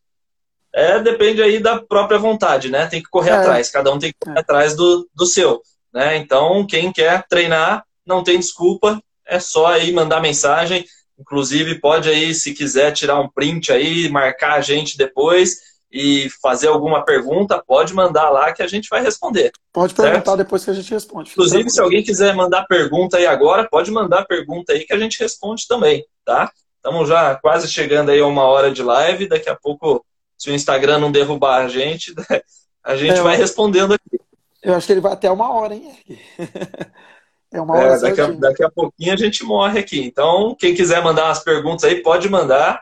[0.71, 2.85] É, depende aí da própria vontade, né?
[2.85, 3.37] Tem que correr é.
[3.37, 4.39] atrás, cada um tem que correr é.
[4.39, 5.63] atrás do, do seu.
[5.91, 6.17] Né?
[6.17, 10.86] Então, quem quer treinar, não tem desculpa, é só aí mandar mensagem.
[11.17, 16.67] Inclusive, pode aí, se quiser, tirar um print aí, marcar a gente depois e fazer
[16.67, 19.51] alguma pergunta, pode mandar lá que a gente vai responder.
[19.73, 20.38] Pode perguntar certo?
[20.38, 21.32] depois que a gente responde.
[21.32, 25.19] Inclusive, se alguém quiser mandar pergunta aí agora, pode mandar pergunta aí que a gente
[25.19, 26.51] responde também, tá?
[26.75, 30.05] Estamos já quase chegando aí a uma hora de live, daqui a pouco,
[30.38, 32.13] se o Instagram não derrubar a gente,
[32.84, 34.19] a gente é, vai respondendo aqui.
[34.61, 35.97] Eu acho que ele vai até uma hora, hein?
[37.52, 40.00] É uma hora é, daqui, a, daqui a pouquinho a gente morre aqui.
[40.02, 42.82] Então, quem quiser mandar umas perguntas aí, pode mandar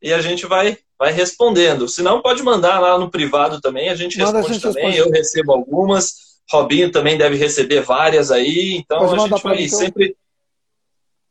[0.00, 1.88] e a gente vai vai respondendo.
[1.88, 4.90] Se não, pode mandar lá no privado também, a gente Manda responde a gente também.
[4.92, 5.08] Responde.
[5.08, 10.16] Eu recebo algumas, Robinho também deve receber várias aí, então pode a gente vai sempre.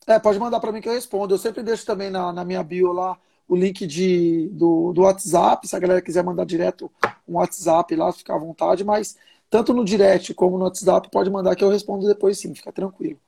[0.06, 0.14] Eu...
[0.14, 1.34] É, pode mandar para mim que eu respondo.
[1.34, 3.18] Eu sempre deixo também na, na minha bio lá
[3.48, 6.92] o link de, do, do WhatsApp, se a galera quiser mandar direto
[7.28, 9.16] um WhatsApp lá, fica à vontade, mas
[9.52, 13.20] tanto no direct como no WhatsApp, pode mandar que eu respondo depois sim, fica tranquilo.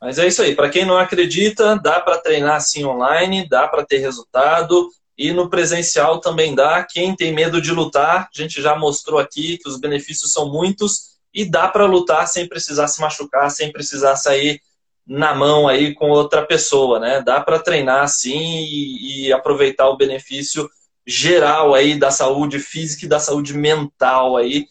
[0.00, 0.56] Mas é isso aí.
[0.56, 4.90] Para quem não acredita, dá para treinar assim online, dá para ter resultado.
[5.16, 6.82] E no presencial também dá.
[6.82, 11.10] Quem tem medo de lutar, a gente já mostrou aqui que os benefícios são muitos.
[11.32, 14.60] E dá para lutar sem precisar se machucar, sem precisar sair
[15.06, 17.22] na mão aí com outra pessoa, né?
[17.22, 20.68] Dá para treinar assim e, e aproveitar o benefício
[21.10, 24.66] geral aí da saúde física e da saúde mental aí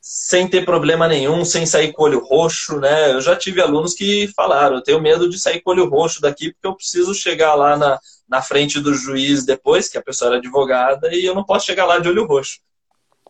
[0.00, 3.12] sem ter problema nenhum, sem sair com olho roxo, né?
[3.12, 6.52] Eu já tive alunos que falaram, eu tenho medo de sair com olho roxo daqui
[6.52, 10.38] porque eu preciso chegar lá na, na frente do juiz depois, que a pessoa era
[10.38, 12.58] advogada, e eu não posso chegar lá de olho roxo.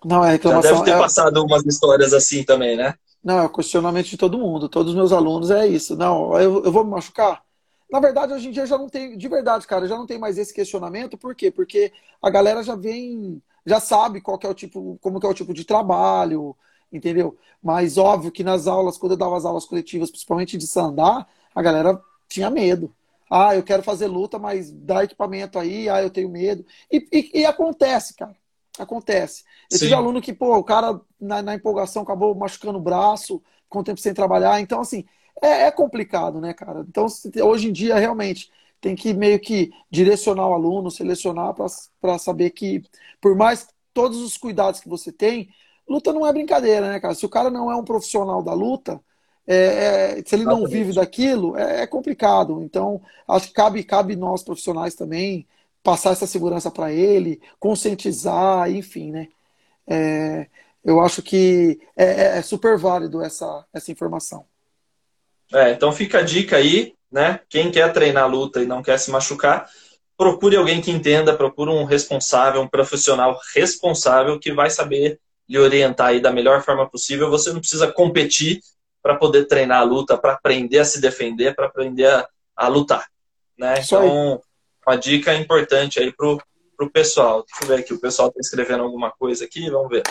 [0.02, 0.70] Não, é reclamação.
[0.70, 0.98] Já deve ter é...
[0.98, 2.94] passado umas histórias assim também, né?
[3.22, 4.68] Não, é o questionamento de todo mundo.
[4.68, 5.94] Todos os meus alunos é isso.
[5.94, 7.42] Não, eu, eu vou me machucar?
[7.92, 10.38] Na verdade, hoje em dia já não tem, de verdade, cara, já não tem mais
[10.38, 11.18] esse questionamento.
[11.18, 11.50] Por quê?
[11.50, 15.34] Porque a galera já vem já sabe qual é o tipo, como que é o
[15.34, 16.56] tipo de trabalho,
[16.92, 17.38] entendeu?
[17.62, 21.62] Mas óbvio que nas aulas, quando eu dava as aulas coletivas, principalmente de sandar, a
[21.62, 22.92] galera tinha medo.
[23.30, 26.64] Ah, eu quero fazer luta, mas dá equipamento aí, ah, eu tenho medo.
[26.90, 28.34] E, e, e acontece, cara.
[28.78, 29.44] Acontece.
[29.70, 29.84] Eu Sim.
[29.84, 34.00] tive aluno que, pô, o cara na, na, empolgação acabou machucando o braço, com tempo
[34.00, 34.60] sem trabalhar.
[34.60, 35.04] Então, assim,
[35.40, 36.84] é, é complicado, né, cara?
[36.88, 37.06] Então,
[37.44, 41.54] hoje em dia, realmente, tem que meio que direcionar o aluno, selecionar
[42.00, 42.82] para saber que,
[43.20, 45.48] por mais todos os cuidados que você tem,
[45.88, 47.14] luta não é brincadeira, né, cara?
[47.14, 49.00] Se o cara não é um profissional da luta,
[49.46, 52.62] é, é, se ele não vive daquilo, é, é, complicado.
[52.62, 55.46] Então, acho que cabe, cabe nós profissionais também
[55.82, 59.28] passar essa segurança para ele, conscientizar, enfim, né?
[59.86, 60.48] É,
[60.84, 64.46] eu acho que é, é, é, super válido essa, essa informação.
[65.70, 67.40] Então fica a dica aí, né?
[67.48, 69.68] Quem quer treinar luta e não quer se machucar,
[70.16, 76.08] procure alguém que entenda, procure um responsável, um profissional responsável que vai saber lhe orientar
[76.08, 77.30] aí da melhor forma possível.
[77.30, 78.60] Você não precisa competir
[79.02, 82.26] para poder treinar a luta, para aprender a se defender, para aprender a,
[82.56, 83.06] a, lutar,
[83.58, 83.74] né?
[83.84, 84.40] Então,
[84.86, 86.40] uma dica importante aí pro
[86.82, 87.44] pro pessoal.
[87.46, 90.02] Deixa eu ver aqui, o pessoal está escrevendo alguma coisa aqui, vamos ver.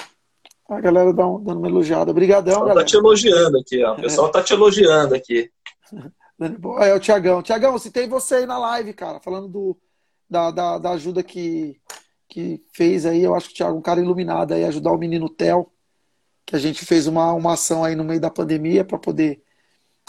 [0.69, 2.11] A galera dando uma elogiada.
[2.11, 2.79] Obrigadão, tá galera.
[2.79, 3.93] Tá te elogiando aqui, ó.
[3.93, 4.31] O pessoal é.
[4.31, 5.51] tá te elogiando aqui.
[6.79, 7.43] É o Tiagão.
[7.43, 9.77] Tiagão, citei você aí na live, cara, falando do,
[10.27, 11.79] da, da, da, ajuda que,
[12.27, 13.21] que fez aí.
[13.21, 15.71] Eu acho que o Thiago, um cara iluminado aí, ajudar o menino Theo,
[16.43, 19.39] que a gente fez uma, uma ação aí no meio da pandemia para poder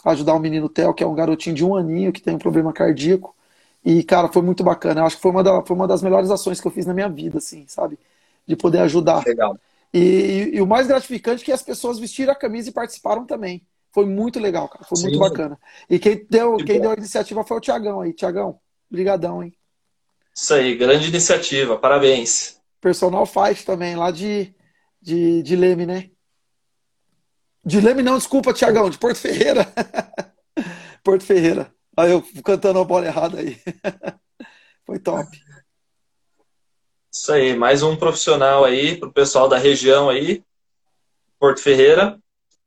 [0.04, 2.72] ajudar o menino Theo, que é um garotinho de um aninho que tem um problema
[2.72, 3.36] cardíaco.
[3.84, 5.00] E, cara, foi muito bacana.
[5.00, 6.94] Eu acho que foi uma, da, foi uma das melhores ações que eu fiz na
[6.94, 7.98] minha vida, assim, sabe?
[8.46, 9.22] De poder ajudar.
[9.26, 9.58] Legal.
[9.92, 13.26] E, e, e o mais gratificante é que as pessoas vestiram a camisa e participaram
[13.26, 13.66] também.
[13.92, 14.84] Foi muito legal, cara.
[14.84, 15.04] Foi Sim.
[15.04, 15.58] muito bacana.
[15.88, 18.12] E quem deu, que quem deu a iniciativa foi o Tiagão aí.
[18.14, 18.58] Tiagão,
[18.90, 19.54] brigadão, hein?
[20.34, 21.76] Isso aí, grande iniciativa.
[21.76, 22.58] Parabéns.
[22.80, 24.54] Personal Fight também, lá de,
[25.00, 26.10] de, de Leme, né?
[27.64, 29.70] De Leme não, desculpa, Tiagão, de Porto Ferreira.
[31.04, 31.72] Porto Ferreira.
[31.96, 33.60] Aí eu cantando a bola errada aí.
[34.84, 35.28] Foi top.
[37.14, 40.42] Isso aí, mais um profissional aí pro pessoal da região aí,
[41.38, 42.18] Porto Ferreira.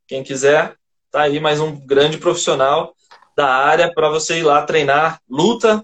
[0.08, 0.76] Quem quiser,
[1.10, 2.94] tá aí mais um grande profissional
[3.36, 5.84] da área para você ir lá treinar luta,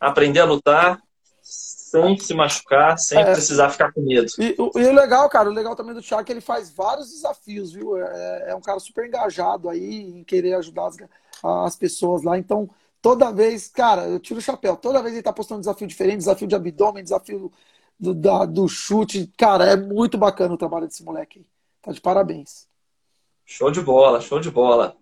[0.00, 1.00] aprender a lutar
[1.40, 4.26] sem se machucar, sem é, precisar ficar com medo.
[4.40, 7.10] E, e, o legal, cara, o legal também do Thiago é que ele faz vários
[7.10, 7.96] desafios, viu?
[7.96, 10.96] É, é um cara super engajado aí em querer ajudar as,
[11.44, 12.36] as pessoas lá.
[12.36, 12.68] Então,
[13.00, 14.76] toda vez, cara, eu tiro o chapéu.
[14.76, 17.52] Toda vez ele tá postando um desafio diferente, desafio de abdômen, desafio
[18.00, 19.30] do, da, do chute.
[19.36, 21.46] Cara, é muito bacana o trabalho desse moleque aí.
[21.82, 22.66] Tá de parabéns.
[23.44, 24.96] Show de bola, show de bola.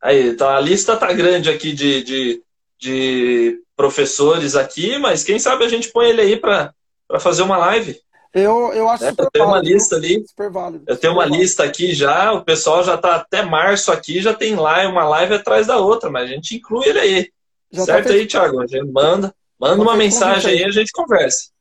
[0.00, 2.42] Aí, tá, a lista tá grande aqui de, de,
[2.78, 6.72] de professores aqui, mas quem sabe a gente põe ele aí para
[7.18, 7.98] fazer uma live.
[8.32, 10.24] Eu, eu acho é, super eu tenho válido, uma lista ali.
[10.50, 10.84] Válido.
[10.88, 11.40] Eu tenho uma válido.
[11.40, 15.34] lista aqui já, o pessoal já tá até março aqui, já tem lá uma live
[15.34, 17.32] atrás da outra, mas a gente inclui ele aí.
[17.70, 18.60] Já tá certo tá aí, Thiago?
[18.60, 21.53] A gente manda, manda tá uma mensagem aí, aí, a gente conversa.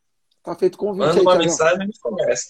[0.43, 2.47] Tá feito convite Manda aí, uma mensagem e a gente conversa.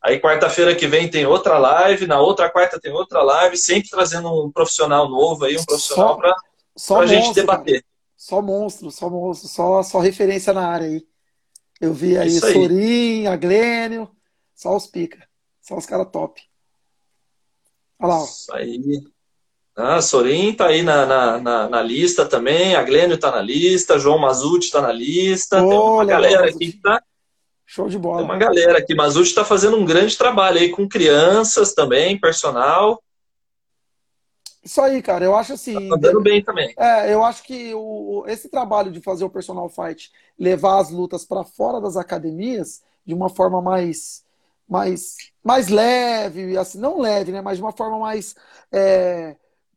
[0.00, 4.28] Aí quarta-feira que vem tem outra live, na outra quarta tem outra live, sempre trazendo
[4.44, 6.36] um profissional novo aí, um profissional para
[7.00, 7.82] a gente debater.
[7.82, 7.94] Cara.
[8.16, 11.06] Só monstro, só monstro, só, só referência na área aí.
[11.80, 12.30] Eu vi aí, aí.
[12.30, 14.08] Sorin, a Glênio,
[14.54, 15.26] só os pica.
[15.60, 16.40] Só os caras top.
[17.98, 18.24] Olha lá, ó.
[18.24, 19.02] Isso aí.
[19.74, 23.98] Ah, Sorin tá aí na, na, na, na, lista também, a Glênio tá na lista,
[23.98, 27.02] João Mazuti tá na lista, Olha, tem uma galera aqui que tá.
[27.74, 28.18] Show de bola.
[28.18, 28.94] Tem uma galera aqui.
[28.94, 33.02] Mazuti está fazendo um grande trabalho aí com crianças também, personal.
[34.62, 35.24] Isso aí, cara.
[35.24, 35.88] Eu acho assim.
[35.88, 36.72] Tá dando bem também.
[36.78, 41.24] É, eu acho que o, esse trabalho de fazer o personal fight, levar as lutas
[41.24, 44.22] para fora das academias de uma forma mais,
[44.68, 47.42] mais, mais leve, assim, não leve, né?
[47.42, 48.36] Mas de uma forma mais
[48.70, 49.34] é,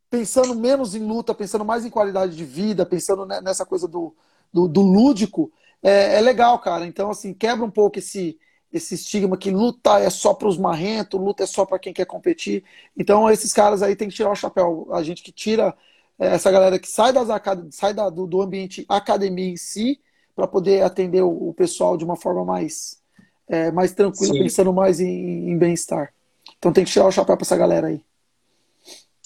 [0.07, 4.15] pensando menos em luta, pensando mais em qualidade de vida, pensando nessa coisa do,
[4.53, 6.85] do, do lúdico, é, é, legal, cara.
[6.85, 8.37] Então, assim, quebra um pouco esse,
[8.71, 12.05] esse estigma que luta é só para os marrentos, luta é só para quem quer
[12.05, 12.63] competir.
[12.97, 14.87] Então, esses caras aí tem que tirar o chapéu.
[14.91, 15.75] A gente que tira
[16.19, 17.27] é, essa galera que sai, das,
[17.71, 19.99] sai da, do, do ambiente academia em si,
[20.35, 23.01] para poder atender o, o, pessoal de uma forma mais,
[23.47, 24.43] é, mais tranquila, Sim.
[24.43, 26.13] pensando mais em, em bem-estar.
[26.57, 28.03] Então, tem que tirar o chapéu para essa galera aí.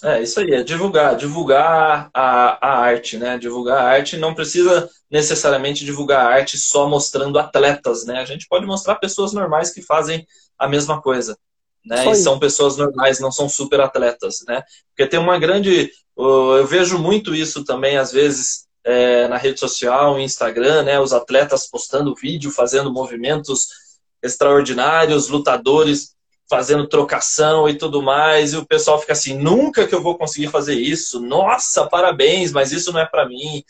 [0.04, 3.38] É, isso aí, é divulgar, divulgar a, a arte, né?
[3.38, 8.20] Divulgar a arte não precisa necessariamente divulgar a arte só mostrando atletas, né?
[8.20, 10.26] A gente pode mostrar pessoas normais que fazem
[10.58, 11.38] a mesma coisa,
[11.86, 12.10] né?
[12.10, 14.64] E são pessoas normais, não são super atletas, né?
[14.90, 15.92] Porque tem uma grande...
[16.18, 21.00] Eu vejo muito isso também, às vezes, é, na rede social, no Instagram, né?
[21.00, 23.68] Os atletas postando vídeo, fazendo movimentos
[24.24, 26.16] extraordinários, lutadores
[26.52, 30.50] fazendo trocação e tudo mais, e o pessoal fica assim, nunca que eu vou conseguir
[30.50, 33.64] fazer isso, nossa, parabéns, mas isso não é para mim.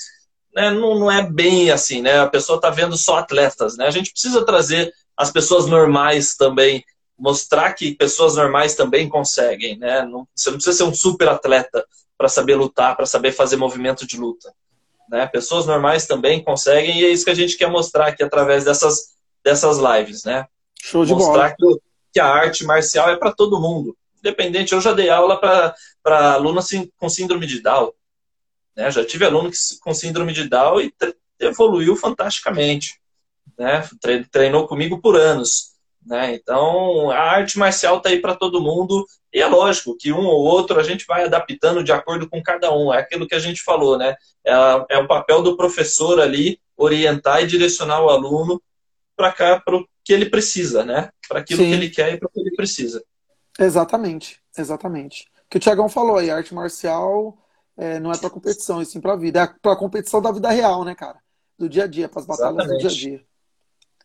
[0.56, 0.72] Né?
[0.72, 2.20] Não, não é bem assim, né?
[2.20, 3.86] A pessoa está vendo só atletas, né?
[3.86, 6.84] A gente precisa trazer as pessoas normais também,
[7.18, 10.02] mostrar que pessoas normais também conseguem, né?
[10.04, 11.86] Não, você não precisa ser um super atleta
[12.18, 14.52] para saber lutar, para saber fazer movimento de luta.
[15.08, 15.28] Né?
[15.28, 19.14] Pessoas normais também conseguem, e é isso que a gente quer mostrar aqui através dessas,
[19.44, 20.48] dessas lives, né?
[20.82, 21.76] Show de mostrar bola.
[21.78, 23.96] Que, que a arte marcial é para todo mundo.
[24.20, 27.92] Independente, eu já dei aula para alunos com síndrome de Down.
[28.76, 28.92] Né?
[28.92, 30.94] Já tive aluno que, com síndrome de Down e
[31.40, 33.00] evoluiu fantasticamente.
[33.58, 33.88] Né?
[34.32, 35.72] Treinou comigo por anos.
[36.06, 36.36] Né?
[36.36, 39.06] Então, a arte marcial está aí para todo mundo.
[39.34, 42.72] E é lógico que um ou outro a gente vai adaptando de acordo com cada
[42.74, 42.94] um.
[42.94, 44.16] É aquilo que a gente falou, né?
[44.46, 44.54] É,
[44.90, 48.62] é o papel do professor ali orientar e direcionar o aluno
[49.22, 51.12] para cá, para o que ele precisa, né?
[51.28, 51.70] Para aquilo Sim.
[51.70, 53.04] que ele quer e para o que ele precisa.
[53.60, 55.28] Exatamente, exatamente.
[55.46, 57.38] O que o Tiagão falou aí, arte marcial
[57.78, 59.42] é, não é para competição, e sim para vida.
[59.44, 61.20] É para competição da vida real, né, cara?
[61.58, 63.22] Do dia a dia, para as batalhas do dia a dia.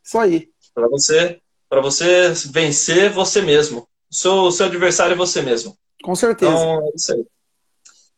[0.04, 0.50] Isso aí.
[0.74, 3.88] Para você, para você vencer você mesmo.
[4.10, 5.76] O seu, o seu adversário é você mesmo.
[6.02, 6.52] Com certeza.
[6.52, 7.26] Então, é isso aí.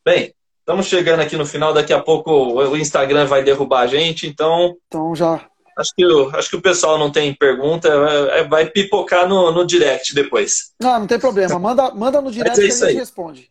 [0.05, 1.73] Bem, estamos chegando aqui no final.
[1.73, 4.77] Daqui a pouco o Instagram vai derrubar a gente, então.
[4.89, 5.49] Então já
[5.79, 7.89] Acho que, o, acho que o pessoal não tem pergunta,
[8.33, 10.73] é, vai pipocar no, no direct depois.
[10.81, 11.57] Não, não tem problema.
[11.57, 12.95] Manda, manda no direct é que a gente aí.
[12.97, 13.49] responde.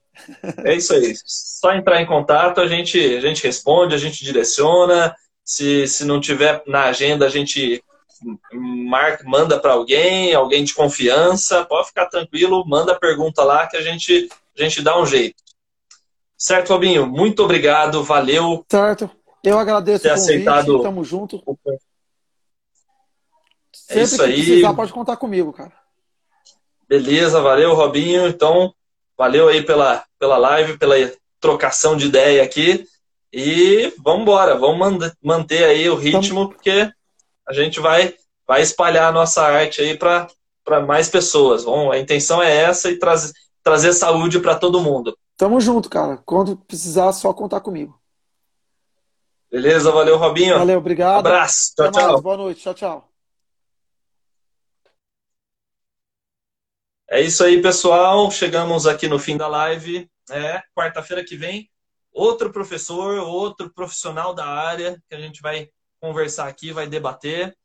[0.66, 1.14] É isso aí.
[1.26, 5.16] Só entrar em contato, a gente, a gente responde, a gente direciona.
[5.42, 7.82] Se, se não tiver na agenda, a gente
[8.52, 11.64] marca, manda para alguém, alguém de confiança.
[11.64, 14.28] Pode ficar tranquilo, manda a pergunta lá que a gente,
[14.58, 15.42] a gente dá um jeito.
[16.38, 17.08] Certo, Fabinho?
[17.08, 18.66] Muito obrigado, valeu.
[18.70, 19.10] Certo.
[19.44, 21.42] Eu agradeço ter o convite, aceitado tamo junto.
[21.46, 21.56] O
[23.90, 24.34] é isso aí.
[24.34, 25.74] precisar, pode contar comigo, cara.
[26.88, 28.28] Beleza, valeu, Robinho.
[28.28, 28.74] Então,
[29.18, 30.96] valeu aí pela, pela live, pela
[31.40, 32.86] trocação de ideia aqui.
[33.32, 36.90] E vamos embora, vamos manter aí o ritmo, porque
[37.48, 38.14] a gente vai,
[38.48, 40.28] vai espalhar a nossa arte aí para
[40.86, 41.66] mais pessoas.
[41.66, 45.18] Bom, a intenção é essa e trazer, trazer saúde para todo mundo.
[45.36, 46.18] Tamo junto, cara.
[46.26, 48.00] Quando precisar, só contar comigo.
[49.52, 50.58] Beleza, valeu, Robinho.
[50.58, 51.20] Valeu, obrigado.
[51.20, 51.74] Abraço.
[51.76, 52.12] Tchau, Até tchau.
[52.12, 52.22] Mais.
[52.22, 52.62] Boa noite.
[52.62, 53.17] Tchau, tchau.
[57.10, 58.30] É isso aí, pessoal.
[58.30, 60.10] Chegamos aqui no fim da live.
[60.30, 61.70] É, quarta-feira que vem,
[62.12, 65.70] outro professor, outro profissional da área que a gente vai
[66.02, 67.56] conversar aqui, vai debater.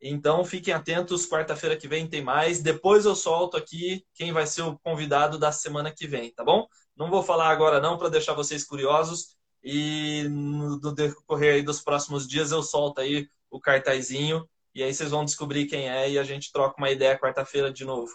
[0.00, 2.60] Então fiquem atentos, quarta-feira que vem tem mais.
[2.60, 6.66] Depois eu solto aqui quem vai ser o convidado da semana que vem, tá bom?
[6.96, 12.50] Não vou falar agora não para deixar vocês curiosos e no decorrer dos próximos dias
[12.50, 16.50] eu solto aí o cartazinho e aí vocês vão descobrir quem é e a gente
[16.50, 18.12] troca uma ideia quarta-feira de novo.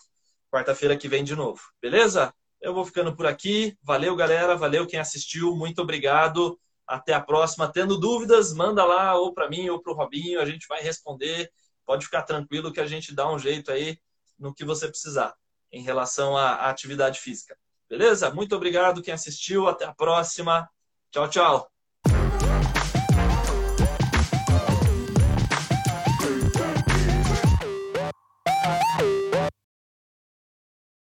[0.56, 1.60] Quarta-feira que vem de novo.
[1.82, 2.34] Beleza?
[2.62, 3.78] Eu vou ficando por aqui.
[3.84, 4.56] Valeu, galera.
[4.56, 5.54] Valeu quem assistiu.
[5.54, 6.58] Muito obrigado.
[6.88, 7.70] Até a próxima.
[7.70, 10.40] Tendo dúvidas, manda lá ou para mim ou para o Robinho.
[10.40, 11.52] A gente vai responder.
[11.86, 14.00] Pode ficar tranquilo que a gente dá um jeito aí
[14.40, 15.36] no que você precisar
[15.74, 17.58] em relação à atividade física.
[17.90, 18.34] Beleza?
[18.34, 19.68] Muito obrigado quem assistiu.
[19.68, 20.70] Até a próxima.
[21.12, 21.75] Tchau, tchau.